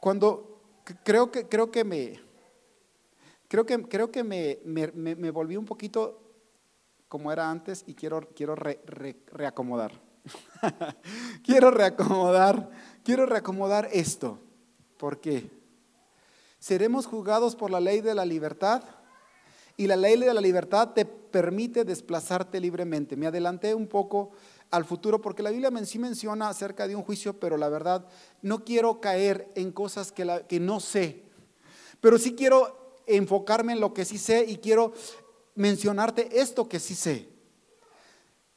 cuando 0.00 0.82
creo 1.04 1.30
que, 1.30 1.46
creo 1.46 1.70
que 1.70 1.84
me, 1.84 2.20
creo 3.46 3.64
que, 3.64 3.80
creo 3.84 4.10
que 4.10 4.24
me, 4.24 4.58
me, 4.64 5.30
volví 5.30 5.56
un 5.56 5.64
poquito 5.64 6.20
como 7.06 7.30
era 7.30 7.48
antes 7.48 7.84
y 7.86 7.94
quiero, 7.94 8.30
quiero 8.34 8.56
reacomodar. 8.56 9.92
quiero 11.44 11.70
reacomodar 11.70 12.68
quiero 13.04 13.26
reacomodar 13.26 13.88
esto. 13.92 14.40
¿Por 14.96 15.20
qué? 15.20 15.48
Seremos 16.58 17.06
juzgados 17.06 17.54
por 17.54 17.70
la 17.70 17.78
ley 17.78 18.00
de 18.00 18.16
la 18.16 18.24
libertad 18.24 18.82
y 19.76 19.86
la 19.86 19.96
ley 19.96 20.18
de 20.18 20.34
la 20.34 20.40
libertad 20.40 20.90
te 20.90 21.04
permite 21.04 21.84
desplazarte 21.84 22.60
libremente. 22.60 23.16
Me 23.16 23.26
adelanté 23.26 23.74
un 23.74 23.86
poco 23.86 24.32
al 24.70 24.84
futuro 24.84 25.20
porque 25.20 25.42
la 25.42 25.50
Biblia 25.50 25.70
sí 25.84 25.98
menciona 25.98 26.48
acerca 26.48 26.86
de 26.86 26.96
un 26.96 27.02
juicio, 27.02 27.38
pero 27.38 27.56
la 27.56 27.68
verdad 27.68 28.06
no 28.40 28.64
quiero 28.64 29.00
caer 29.00 29.50
en 29.54 29.72
cosas 29.72 30.12
que, 30.12 30.60
no 30.60 30.80
sé, 30.80 31.22
pero 32.00 32.18
sí 32.18 32.34
quiero 32.34 33.00
enfocarme 33.06 33.72
en 33.72 33.80
lo 33.80 33.92
que 33.92 34.04
sí 34.04 34.18
sé 34.18 34.44
y 34.48 34.58
quiero 34.58 34.92
mencionarte 35.54 36.40
esto 36.40 36.68
que 36.68 36.80
sí 36.80 36.94
sé. 36.94 37.28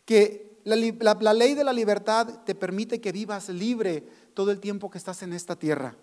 Que 0.06 0.60
la, 0.64 0.76
la 1.20 1.34
ley 1.34 1.54
de 1.54 1.64
la 1.64 1.74
libertad 1.74 2.44
te 2.46 2.56
permite 2.56 3.02
que 3.02 3.12
vivas 3.12 3.50
libre 3.50 4.04
todo 4.34 4.52
el 4.52 4.60
tiempo 4.60 4.90
que 4.90 4.98
estás 4.98 5.22
en 5.24 5.34
esta 5.34 5.56
tierra. 5.56 5.96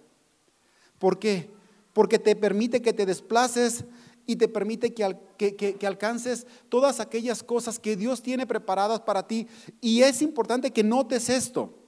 ¿Por 0.99 1.19
qué? 1.19 1.51
Porque 1.93 2.19
te 2.19 2.37
permite 2.37 2.83
que 2.83 2.93
te 2.93 3.07
desplaces 3.07 3.85
y 4.27 4.37
te 4.37 4.49
permite 4.49 4.95
que, 4.95 5.87
alcances 5.87 6.47
todas 6.69 7.01
aquellas 7.01 7.43
cosas 7.43 7.79
que 7.79 7.97
Dios 7.97 8.23
tiene 8.23 8.47
preparadas 8.47 9.01
para 9.01 9.27
ti. 9.27 9.47
Y 9.81 10.03
es 10.03 10.23
importante 10.23 10.71
que 10.71 10.85
notes 10.85 11.29
esto. 11.29 11.79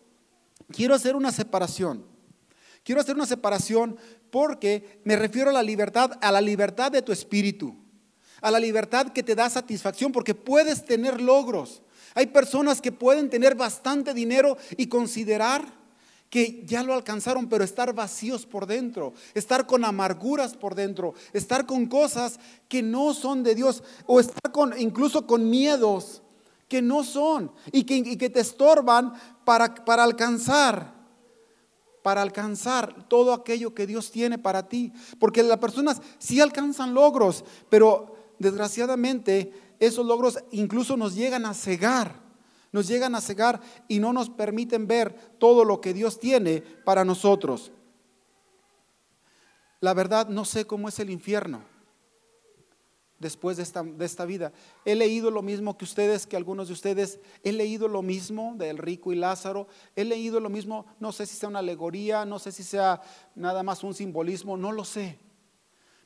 Quiero 0.70 0.94
hacer 0.94 1.16
una 1.16 1.32
separación. 1.32 2.04
Quiero 2.82 3.00
hacer 3.00 3.14
una 3.14 3.26
separación 3.26 3.96
porque 4.30 5.00
me 5.04 5.16
refiero 5.16 5.50
a 5.50 5.52
la 5.52 5.62
libertad, 5.62 6.18
a 6.20 6.32
la 6.32 6.40
libertad 6.40 6.90
de 6.90 7.02
tu 7.02 7.12
espíritu, 7.12 7.76
a 8.40 8.50
la 8.50 8.58
libertad 8.58 9.12
que 9.12 9.22
te 9.22 9.34
da 9.34 9.48
satisfacción, 9.48 10.12
porque 10.12 10.34
puedes 10.34 10.84
tener 10.84 11.20
logros. 11.20 11.82
Hay 12.14 12.26
personas 12.26 12.80
que 12.80 12.92
pueden 12.92 13.30
tener 13.30 13.54
bastante 13.54 14.12
dinero 14.12 14.56
y 14.76 14.88
considerar 14.88 15.83
que 16.34 16.64
ya 16.66 16.82
lo 16.82 16.94
alcanzaron, 16.94 17.48
pero 17.48 17.62
estar 17.62 17.94
vacíos 17.94 18.44
por 18.44 18.66
dentro, 18.66 19.12
estar 19.34 19.68
con 19.68 19.84
amarguras 19.84 20.56
por 20.56 20.74
dentro, 20.74 21.14
estar 21.32 21.64
con 21.64 21.86
cosas 21.86 22.40
que 22.66 22.82
no 22.82 23.14
son 23.14 23.44
de 23.44 23.54
Dios, 23.54 23.84
o 24.06 24.18
estar 24.18 24.50
con, 24.50 24.76
incluso 24.76 25.28
con 25.28 25.48
miedos 25.48 26.22
que 26.66 26.82
no 26.82 27.04
son 27.04 27.52
y 27.70 27.84
que, 27.84 28.30
te 28.30 28.40
estorban 28.40 29.12
para, 29.44 29.76
para 29.76 30.02
alcanzar 30.02 30.92
para 32.02 32.20
alcanzar 32.20 33.06
todo 33.06 33.32
aquello 33.32 33.72
que 33.72 33.86
Dios 33.86 34.10
tiene 34.10 34.36
para 34.36 34.68
ti. 34.68 34.92
Porque 35.20 35.44
las 35.44 35.58
personas 35.58 36.02
sí 36.18 36.40
alcanzan 36.40 36.94
logros, 36.94 37.44
pero 37.70 38.16
desgraciadamente 38.40 39.52
esos 39.78 40.04
logros 40.04 40.40
incluso 40.50 40.96
nos 40.96 41.14
llegan 41.14 41.46
a 41.46 41.54
cegar 41.54 42.23
nos 42.74 42.88
llegan 42.88 43.14
a 43.14 43.20
cegar 43.20 43.60
y 43.86 44.00
no 44.00 44.12
nos 44.12 44.28
permiten 44.28 44.88
ver 44.88 45.14
todo 45.38 45.64
lo 45.64 45.80
que 45.80 45.94
Dios 45.94 46.18
tiene 46.18 46.60
para 46.60 47.04
nosotros. 47.04 47.70
La 49.78 49.94
verdad, 49.94 50.26
no 50.26 50.44
sé 50.44 50.66
cómo 50.66 50.88
es 50.88 50.98
el 50.98 51.08
infierno 51.08 51.62
después 53.20 53.58
de 53.58 53.62
esta, 53.62 53.84
de 53.84 54.04
esta, 54.04 54.24
vida. 54.24 54.52
He 54.84 54.96
leído 54.96 55.30
lo 55.30 55.40
mismo 55.40 55.78
que 55.78 55.84
ustedes, 55.84 56.26
que 56.26 56.36
algunos 56.36 56.66
de 56.66 56.72
ustedes, 56.72 57.20
he 57.44 57.52
leído 57.52 57.86
lo 57.86 58.02
mismo 58.02 58.56
del 58.56 58.78
rico 58.78 59.12
y 59.12 59.14
Lázaro, 59.14 59.68
he 59.94 60.04
leído 60.04 60.40
lo 60.40 60.50
mismo, 60.50 60.84
no 60.98 61.12
sé 61.12 61.26
si 61.26 61.36
sea 61.36 61.48
una 61.48 61.60
alegoría, 61.60 62.24
no 62.24 62.40
sé 62.40 62.50
si 62.50 62.64
sea 62.64 63.00
nada 63.36 63.62
más 63.62 63.84
un 63.84 63.94
simbolismo, 63.94 64.56
no 64.56 64.72
lo 64.72 64.84
sé. 64.84 65.20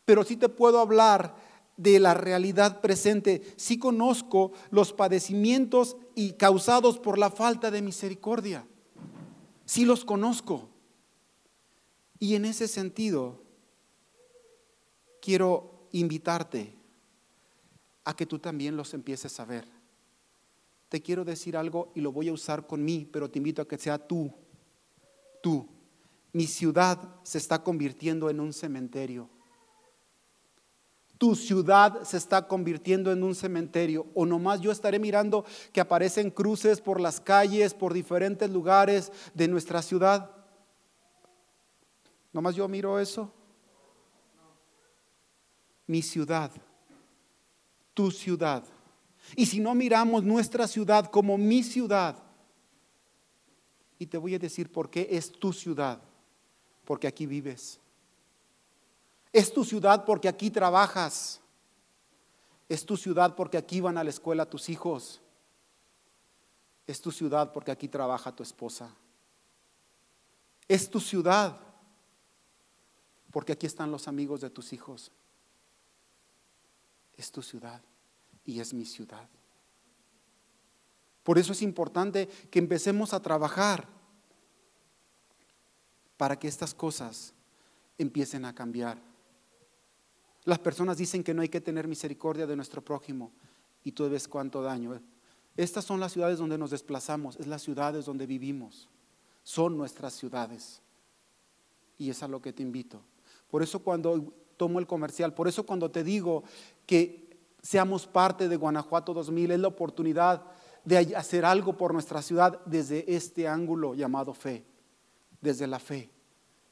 Pero 0.04 0.22
sí 0.22 0.36
te 0.36 0.50
puedo 0.50 0.80
hablar 0.80 1.34
de 1.78 2.00
la 2.00 2.12
realidad 2.12 2.82
presente. 2.82 3.40
Sí 3.56 3.78
conozco 3.78 4.52
los 4.70 4.92
padecimientos 4.92 5.96
y 6.14 6.32
causados 6.32 6.98
por 6.98 7.16
la 7.16 7.30
falta 7.30 7.70
de 7.70 7.80
misericordia. 7.80 8.66
Sí 9.64 9.86
los 9.86 10.04
conozco. 10.04 10.68
Y 12.18 12.34
en 12.34 12.44
ese 12.44 12.68
sentido, 12.68 13.40
quiero 15.22 15.86
invitarte 15.92 16.74
a 18.04 18.14
que 18.14 18.26
tú 18.26 18.38
también 18.38 18.76
los 18.76 18.92
empieces 18.92 19.38
a 19.38 19.44
ver. 19.44 19.66
Te 20.88 21.00
quiero 21.00 21.24
decir 21.24 21.56
algo 21.56 21.92
y 21.94 22.00
lo 22.00 22.10
voy 22.10 22.28
a 22.28 22.32
usar 22.32 22.66
con 22.66 22.84
mí, 22.84 23.08
pero 23.10 23.30
te 23.30 23.38
invito 23.38 23.62
a 23.62 23.68
que 23.68 23.78
sea 23.78 23.98
tú, 23.98 24.32
tú. 25.42 25.68
Mi 26.32 26.46
ciudad 26.46 27.16
se 27.22 27.38
está 27.38 27.62
convirtiendo 27.62 28.30
en 28.30 28.40
un 28.40 28.52
cementerio 28.52 29.30
tu 31.18 31.34
ciudad 31.34 32.04
se 32.04 32.16
está 32.16 32.46
convirtiendo 32.46 33.10
en 33.12 33.24
un 33.24 33.34
cementerio 33.34 34.06
o 34.14 34.24
nomás 34.24 34.60
yo 34.60 34.70
estaré 34.70 35.00
mirando 35.00 35.44
que 35.72 35.80
aparecen 35.80 36.30
cruces 36.30 36.80
por 36.80 37.00
las 37.00 37.20
calles, 37.20 37.74
por 37.74 37.92
diferentes 37.92 38.48
lugares 38.48 39.12
de 39.34 39.48
nuestra 39.48 39.82
ciudad. 39.82 40.30
Nomás 42.32 42.54
yo 42.54 42.68
miro 42.68 43.00
eso. 43.00 43.32
Mi 45.88 46.02
ciudad, 46.02 46.52
tu 47.94 48.12
ciudad. 48.12 48.62
Y 49.34 49.46
si 49.46 49.58
no 49.58 49.74
miramos 49.74 50.22
nuestra 50.22 50.68
ciudad 50.68 51.10
como 51.10 51.36
mi 51.36 51.64
ciudad, 51.64 52.16
y 53.98 54.06
te 54.06 54.18
voy 54.18 54.36
a 54.36 54.38
decir 54.38 54.70
por 54.70 54.88
qué 54.88 55.08
es 55.10 55.32
tu 55.32 55.52
ciudad, 55.52 56.00
porque 56.84 57.08
aquí 57.08 57.26
vives. 57.26 57.80
Es 59.32 59.52
tu 59.52 59.64
ciudad 59.64 60.04
porque 60.04 60.28
aquí 60.28 60.50
trabajas. 60.50 61.40
Es 62.68 62.84
tu 62.84 62.96
ciudad 62.96 63.34
porque 63.34 63.58
aquí 63.58 63.80
van 63.80 63.98
a 63.98 64.04
la 64.04 64.10
escuela 64.10 64.48
tus 64.48 64.68
hijos. 64.68 65.20
Es 66.86 67.00
tu 67.00 67.10
ciudad 67.10 67.52
porque 67.52 67.70
aquí 67.70 67.88
trabaja 67.88 68.34
tu 68.34 68.42
esposa. 68.42 68.90
Es 70.66 70.90
tu 70.90 71.00
ciudad 71.00 71.58
porque 73.30 73.52
aquí 73.52 73.66
están 73.66 73.90
los 73.90 74.08
amigos 74.08 74.40
de 74.40 74.50
tus 74.50 74.72
hijos. 74.72 75.10
Es 77.16 77.30
tu 77.30 77.42
ciudad 77.42 77.80
y 78.44 78.60
es 78.60 78.72
mi 78.72 78.84
ciudad. 78.84 79.28
Por 81.22 81.38
eso 81.38 81.52
es 81.52 81.60
importante 81.60 82.26
que 82.50 82.58
empecemos 82.58 83.12
a 83.12 83.20
trabajar 83.20 83.86
para 86.16 86.38
que 86.38 86.48
estas 86.48 86.72
cosas 86.72 87.34
empiecen 87.98 88.46
a 88.46 88.54
cambiar. 88.54 88.98
Las 90.48 90.58
personas 90.58 90.96
dicen 90.96 91.22
que 91.22 91.34
no 91.34 91.42
hay 91.42 91.50
que 91.50 91.60
tener 91.60 91.86
misericordia 91.86 92.46
de 92.46 92.56
nuestro 92.56 92.82
prójimo 92.82 93.32
y 93.84 93.92
tú 93.92 94.08
ves 94.08 94.26
cuánto 94.26 94.62
daño. 94.62 94.98
Estas 95.58 95.84
son 95.84 96.00
las 96.00 96.12
ciudades 96.12 96.38
donde 96.38 96.56
nos 96.56 96.70
desplazamos, 96.70 97.36
es 97.36 97.46
las 97.46 97.60
ciudades 97.60 98.06
donde 98.06 98.26
vivimos, 98.26 98.88
son 99.42 99.76
nuestras 99.76 100.14
ciudades. 100.14 100.80
Y 101.98 102.08
es 102.08 102.22
a 102.22 102.28
lo 102.28 102.40
que 102.40 102.54
te 102.54 102.62
invito. 102.62 103.02
Por 103.50 103.62
eso 103.62 103.80
cuando 103.80 104.32
tomo 104.56 104.78
el 104.78 104.86
comercial, 104.86 105.34
por 105.34 105.48
eso 105.48 105.66
cuando 105.66 105.90
te 105.90 106.02
digo 106.02 106.44
que 106.86 107.36
seamos 107.60 108.06
parte 108.06 108.48
de 108.48 108.56
Guanajuato 108.56 109.12
2000, 109.12 109.50
es 109.50 109.60
la 109.60 109.68
oportunidad 109.68 110.44
de 110.82 111.14
hacer 111.14 111.44
algo 111.44 111.76
por 111.76 111.92
nuestra 111.92 112.22
ciudad 112.22 112.58
desde 112.64 113.04
este 113.14 113.46
ángulo 113.46 113.94
llamado 113.94 114.32
fe, 114.32 114.64
desde 115.42 115.66
la 115.66 115.78
fe, 115.78 116.08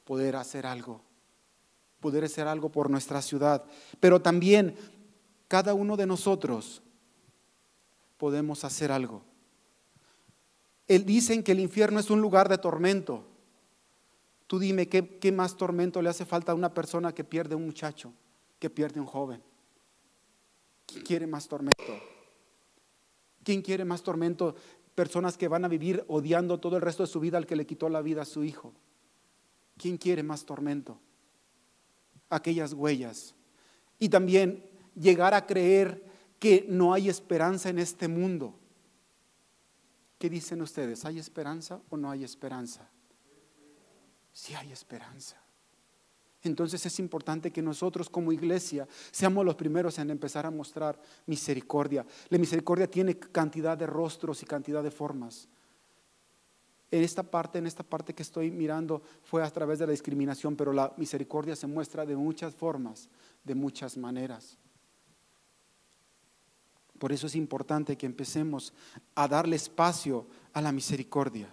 poder 0.06 0.36
hacer 0.36 0.64
algo 0.64 1.05
poder 2.00 2.24
hacer 2.24 2.46
algo 2.46 2.70
por 2.70 2.90
nuestra 2.90 3.22
ciudad. 3.22 3.64
Pero 4.00 4.20
también 4.20 4.76
cada 5.48 5.74
uno 5.74 5.96
de 5.96 6.06
nosotros 6.06 6.82
podemos 8.16 8.64
hacer 8.64 8.92
algo. 8.92 9.22
Él 10.88 11.04
dicen 11.04 11.42
que 11.42 11.52
el 11.52 11.60
infierno 11.60 11.98
es 11.98 12.10
un 12.10 12.20
lugar 12.20 12.48
de 12.48 12.58
tormento. 12.58 13.24
Tú 14.46 14.58
dime, 14.58 14.88
¿qué, 14.88 15.18
¿qué, 15.18 15.32
más 15.32 15.56
tormento 15.56 16.00
le 16.00 16.08
hace 16.08 16.24
falta 16.24 16.52
a 16.52 16.54
una 16.54 16.72
persona 16.72 17.12
que 17.12 17.24
pierde 17.24 17.56
un 17.56 17.66
muchacho, 17.66 18.12
que 18.60 18.70
pierde 18.70 19.00
un 19.00 19.06
joven? 19.06 19.42
¿Quién 20.86 21.04
quiere 21.04 21.26
más 21.26 21.48
tormento? 21.48 21.82
¿Quién 23.42 23.62
quiere 23.62 23.84
más 23.84 24.02
tormento? 24.02 24.54
Personas 24.94 25.36
que 25.36 25.48
van 25.48 25.64
a 25.64 25.68
vivir 25.68 26.04
odiando 26.06 26.58
todo 26.60 26.76
el 26.76 26.82
resto 26.82 27.02
de 27.02 27.08
su 27.08 27.18
vida 27.18 27.38
al 27.38 27.46
que 27.46 27.56
le 27.56 27.66
quitó 27.66 27.88
la 27.88 28.02
vida 28.02 28.22
a 28.22 28.24
su 28.24 28.44
hijo. 28.44 28.72
¿Quién 29.76 29.98
quiere 29.98 30.22
más 30.22 30.46
tormento? 30.46 30.98
Aquellas 32.28 32.72
huellas. 32.72 33.34
Y 33.98 34.08
también 34.08 34.64
llegar 34.94 35.34
a 35.34 35.46
creer 35.46 36.04
que 36.38 36.66
no 36.68 36.92
hay 36.92 37.08
esperanza 37.08 37.68
en 37.68 37.78
este 37.78 38.08
mundo. 38.08 38.54
¿Qué 40.18 40.30
dicen 40.30 40.62
ustedes? 40.62 41.04
¿Hay 41.04 41.18
esperanza 41.18 41.80
o 41.90 41.96
no 41.96 42.10
hay 42.10 42.24
esperanza? 42.24 42.88
Sí 44.32 44.54
hay 44.54 44.72
esperanza. 44.72 45.36
Entonces 46.42 46.84
es 46.86 46.98
importante 46.98 47.50
que 47.50 47.62
nosotros 47.62 48.08
como 48.08 48.32
iglesia 48.32 48.86
seamos 49.10 49.44
los 49.44 49.56
primeros 49.56 49.98
en 49.98 50.10
empezar 50.10 50.46
a 50.46 50.50
mostrar 50.50 51.00
misericordia. 51.26 52.06
La 52.28 52.38
misericordia 52.38 52.88
tiene 52.88 53.18
cantidad 53.18 53.76
de 53.76 53.86
rostros 53.86 54.42
y 54.42 54.46
cantidad 54.46 54.82
de 54.82 54.90
formas. 54.90 55.48
En 56.90 57.02
esta 57.02 57.22
parte, 57.24 57.58
en 57.58 57.66
esta 57.66 57.82
parte 57.82 58.14
que 58.14 58.22
estoy 58.22 58.50
mirando, 58.50 59.02
fue 59.24 59.42
a 59.42 59.50
través 59.50 59.78
de 59.78 59.86
la 59.86 59.92
discriminación, 59.92 60.54
pero 60.54 60.72
la 60.72 60.92
misericordia 60.96 61.56
se 61.56 61.66
muestra 61.66 62.06
de 62.06 62.16
muchas 62.16 62.54
formas, 62.54 63.08
de 63.42 63.54
muchas 63.54 63.96
maneras. 63.96 64.56
Por 66.98 67.12
eso 67.12 67.26
es 67.26 67.34
importante 67.34 67.96
que 67.96 68.06
empecemos 68.06 68.72
a 69.14 69.28
darle 69.28 69.56
espacio 69.56 70.26
a 70.52 70.62
la 70.62 70.72
misericordia. 70.72 71.52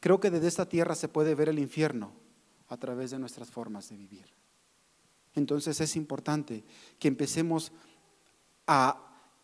Creo 0.00 0.18
que 0.18 0.30
desde 0.30 0.48
esta 0.48 0.68
tierra 0.68 0.94
se 0.94 1.08
puede 1.08 1.34
ver 1.34 1.48
el 1.48 1.58
infierno 1.58 2.10
a 2.68 2.76
través 2.76 3.12
de 3.12 3.18
nuestras 3.18 3.50
formas 3.50 3.88
de 3.90 3.96
vivir. 3.96 4.26
Entonces 5.34 5.80
es 5.80 5.94
importante 5.94 6.64
que 6.98 7.08
empecemos 7.08 7.70
a, 8.66 8.98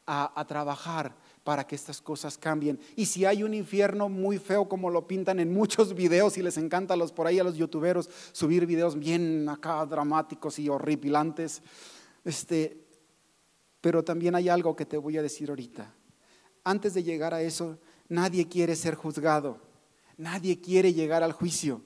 a, 0.04 0.40
a 0.40 0.46
trabajar 0.46 1.14
para 1.48 1.66
que 1.66 1.76
estas 1.76 2.02
cosas 2.02 2.36
cambien. 2.36 2.78
Y 2.94 3.06
si 3.06 3.24
hay 3.24 3.42
un 3.42 3.54
infierno 3.54 4.10
muy 4.10 4.36
feo 4.36 4.68
como 4.68 4.90
lo 4.90 5.06
pintan 5.06 5.40
en 5.40 5.50
muchos 5.50 5.94
videos 5.94 6.36
y 6.36 6.42
les 6.42 6.58
encanta 6.58 6.92
a 6.92 6.96
los 6.98 7.10
por 7.10 7.26
ahí 7.26 7.38
a 7.38 7.42
los 7.42 7.56
youtuberos 7.56 8.10
subir 8.32 8.66
videos 8.66 8.98
bien 8.98 9.48
acá 9.48 9.86
dramáticos 9.86 10.58
y 10.58 10.68
horripilantes, 10.68 11.62
este, 12.22 12.84
pero 13.80 14.04
también 14.04 14.34
hay 14.34 14.50
algo 14.50 14.76
que 14.76 14.84
te 14.84 14.98
voy 14.98 15.16
a 15.16 15.22
decir 15.22 15.48
ahorita. 15.48 15.90
Antes 16.64 16.92
de 16.92 17.02
llegar 17.02 17.32
a 17.32 17.40
eso, 17.40 17.78
nadie 18.10 18.46
quiere 18.46 18.76
ser 18.76 18.94
juzgado. 18.94 19.58
Nadie 20.18 20.60
quiere 20.60 20.92
llegar 20.92 21.22
al 21.22 21.32
juicio. 21.32 21.80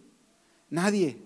Nadie. 0.70 1.22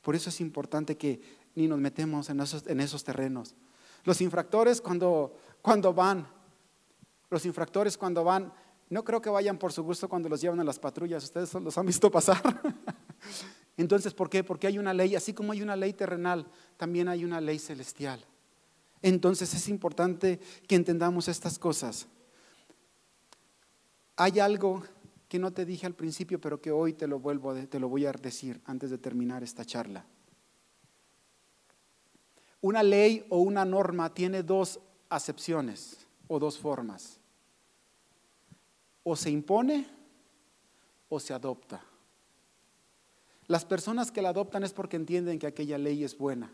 Por 0.00 0.14
eso 0.14 0.28
es 0.28 0.40
importante 0.40 0.96
que 0.96 1.20
ni 1.56 1.66
nos 1.66 1.80
metemos 1.80 2.30
en 2.30 2.38
esos, 2.38 2.68
en 2.68 2.78
esos 2.78 3.02
terrenos. 3.02 3.56
Los 4.04 4.20
infractores 4.20 4.80
cuando, 4.80 5.34
cuando 5.60 5.92
van 5.92 6.38
los 7.30 7.46
infractores 7.46 7.96
cuando 7.96 8.24
van, 8.24 8.52
no 8.90 9.04
creo 9.04 9.22
que 9.22 9.30
vayan 9.30 9.56
por 9.56 9.72
su 9.72 9.84
gusto 9.84 10.08
cuando 10.08 10.28
los 10.28 10.40
llevan 10.40 10.60
a 10.60 10.64
las 10.64 10.78
patrullas, 10.78 11.22
ustedes 11.22 11.54
los 11.54 11.78
han 11.78 11.86
visto 11.86 12.10
pasar. 12.10 12.42
Entonces, 13.76 14.12
¿por 14.12 14.28
qué? 14.28 14.44
Porque 14.44 14.66
hay 14.66 14.78
una 14.78 14.92
ley, 14.92 15.14
así 15.14 15.32
como 15.32 15.52
hay 15.52 15.62
una 15.62 15.76
ley 15.76 15.92
terrenal, 15.92 16.46
también 16.76 17.08
hay 17.08 17.24
una 17.24 17.40
ley 17.40 17.58
celestial. 17.58 18.22
Entonces 19.00 19.54
es 19.54 19.68
importante 19.68 20.40
que 20.66 20.74
entendamos 20.74 21.28
estas 21.28 21.58
cosas. 21.58 22.06
Hay 24.16 24.40
algo 24.40 24.82
que 25.28 25.38
no 25.38 25.52
te 25.52 25.64
dije 25.64 25.86
al 25.86 25.94
principio, 25.94 26.40
pero 26.40 26.60
que 26.60 26.72
hoy 26.72 26.92
te 26.92 27.06
lo 27.06 27.20
vuelvo 27.20 27.54
te 27.54 27.78
lo 27.78 27.88
voy 27.88 28.04
a 28.04 28.12
decir 28.12 28.60
antes 28.66 28.90
de 28.90 28.98
terminar 28.98 29.42
esta 29.42 29.64
charla. 29.64 30.04
Una 32.60 32.82
ley 32.82 33.24
o 33.30 33.38
una 33.38 33.64
norma 33.64 34.12
tiene 34.12 34.42
dos 34.42 34.80
acepciones 35.08 36.06
o 36.28 36.38
dos 36.38 36.58
formas 36.58 37.19
o 39.02 39.16
se 39.16 39.30
impone 39.30 39.86
o 41.08 41.20
se 41.20 41.34
adopta. 41.34 41.82
Las 43.46 43.64
personas 43.64 44.12
que 44.12 44.22
la 44.22 44.28
adoptan 44.28 44.62
es 44.62 44.72
porque 44.72 44.96
entienden 44.96 45.38
que 45.38 45.46
aquella 45.46 45.76
ley 45.76 46.04
es 46.04 46.16
buena. 46.16 46.52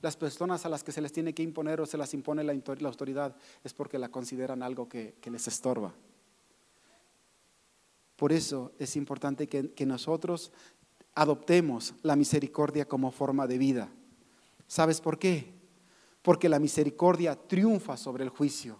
Las 0.00 0.16
personas 0.16 0.64
a 0.64 0.68
las 0.68 0.84
que 0.84 0.92
se 0.92 1.00
les 1.00 1.12
tiene 1.12 1.34
que 1.34 1.42
imponer 1.42 1.80
o 1.80 1.86
se 1.86 1.96
las 1.96 2.14
impone 2.14 2.44
la, 2.44 2.52
autoridad 2.52 3.36
es 3.62 3.74
porque 3.74 3.98
la 3.98 4.08
consideran 4.08 4.62
algo 4.62 4.88
que, 4.88 5.14
les 5.24 5.48
estorba. 5.48 5.92
Por 8.16 8.32
eso 8.32 8.72
es 8.78 8.94
importante 8.96 9.48
que, 9.48 9.72
que 9.72 9.86
nosotros 9.86 10.52
adoptemos 11.14 11.94
la 12.02 12.16
misericordia 12.16 12.86
como 12.86 13.10
forma 13.10 13.46
de 13.46 13.58
vida. 13.58 13.88
¿Sabes 14.66 15.00
por 15.00 15.18
qué? 15.18 15.52
Porque 16.22 16.48
la 16.48 16.58
misericordia 16.58 17.36
triunfa 17.36 17.96
sobre 17.96 18.24
el 18.24 18.30
juicio. 18.30 18.78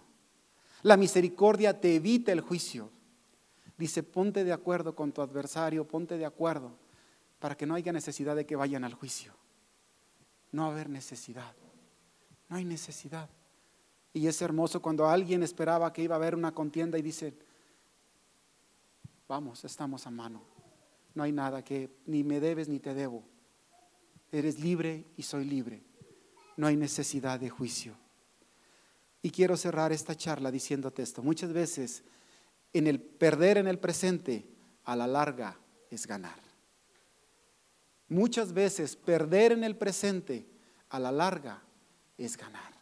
La 0.83 0.97
misericordia 0.97 1.79
te 1.79 1.95
evita 1.95 2.31
el 2.31 2.41
juicio. 2.41 2.89
Dice, 3.77 4.03
ponte 4.03 4.43
de 4.43 4.53
acuerdo 4.53 4.95
con 4.95 5.11
tu 5.11 5.21
adversario, 5.21 5.87
ponte 5.87 6.17
de 6.17 6.25
acuerdo 6.25 6.71
para 7.39 7.55
que 7.55 7.65
no 7.65 7.75
haya 7.75 7.91
necesidad 7.91 8.35
de 8.35 8.45
que 8.45 8.55
vayan 8.55 8.83
al 8.83 8.93
juicio. 8.93 9.33
No 10.51 10.65
haber 10.65 10.89
necesidad. 10.89 11.55
No 12.47 12.57
hay 12.57 12.65
necesidad. 12.65 13.29
Y 14.13 14.27
es 14.27 14.41
hermoso 14.41 14.81
cuando 14.81 15.07
alguien 15.07 15.41
esperaba 15.41 15.91
que 15.91 16.03
iba 16.03 16.15
a 16.15 16.19
haber 16.19 16.35
una 16.35 16.53
contienda 16.53 16.97
y 16.99 17.01
dice, 17.01 17.33
vamos, 19.27 19.65
estamos 19.65 20.05
a 20.05 20.11
mano. 20.11 20.43
No 21.15 21.23
hay 21.23 21.31
nada 21.31 21.63
que 21.63 21.89
ni 22.05 22.23
me 22.23 22.39
debes 22.39 22.69
ni 22.69 22.79
te 22.79 22.93
debo. 22.93 23.23
Eres 24.31 24.59
libre 24.59 25.05
y 25.17 25.23
soy 25.23 25.45
libre. 25.45 25.83
No 26.55 26.67
hay 26.67 26.75
necesidad 26.75 27.39
de 27.39 27.49
juicio. 27.49 27.95
Y 29.23 29.31
quiero 29.31 29.57
cerrar 29.57 29.91
esta 29.91 30.15
charla 30.15 30.51
diciéndote 30.51 31.01
esto. 31.01 31.23
Muchas 31.23 31.51
veces 31.51 32.03
en 32.73 32.87
el 32.87 32.99
perder 32.99 33.57
en 33.57 33.67
el 33.67 33.79
presente, 33.79 34.45
a 34.83 34.95
la 34.95 35.07
larga 35.07 35.57
es 35.89 36.05
ganar. 36.05 36.39
Muchas 38.09 38.51
veces 38.51 38.95
perder 38.95 39.53
en 39.53 39.63
el 39.63 39.77
presente, 39.77 40.45
a 40.89 40.99
la 40.99 41.11
larga 41.11 41.61
es 42.17 42.35
ganar. 42.35 42.72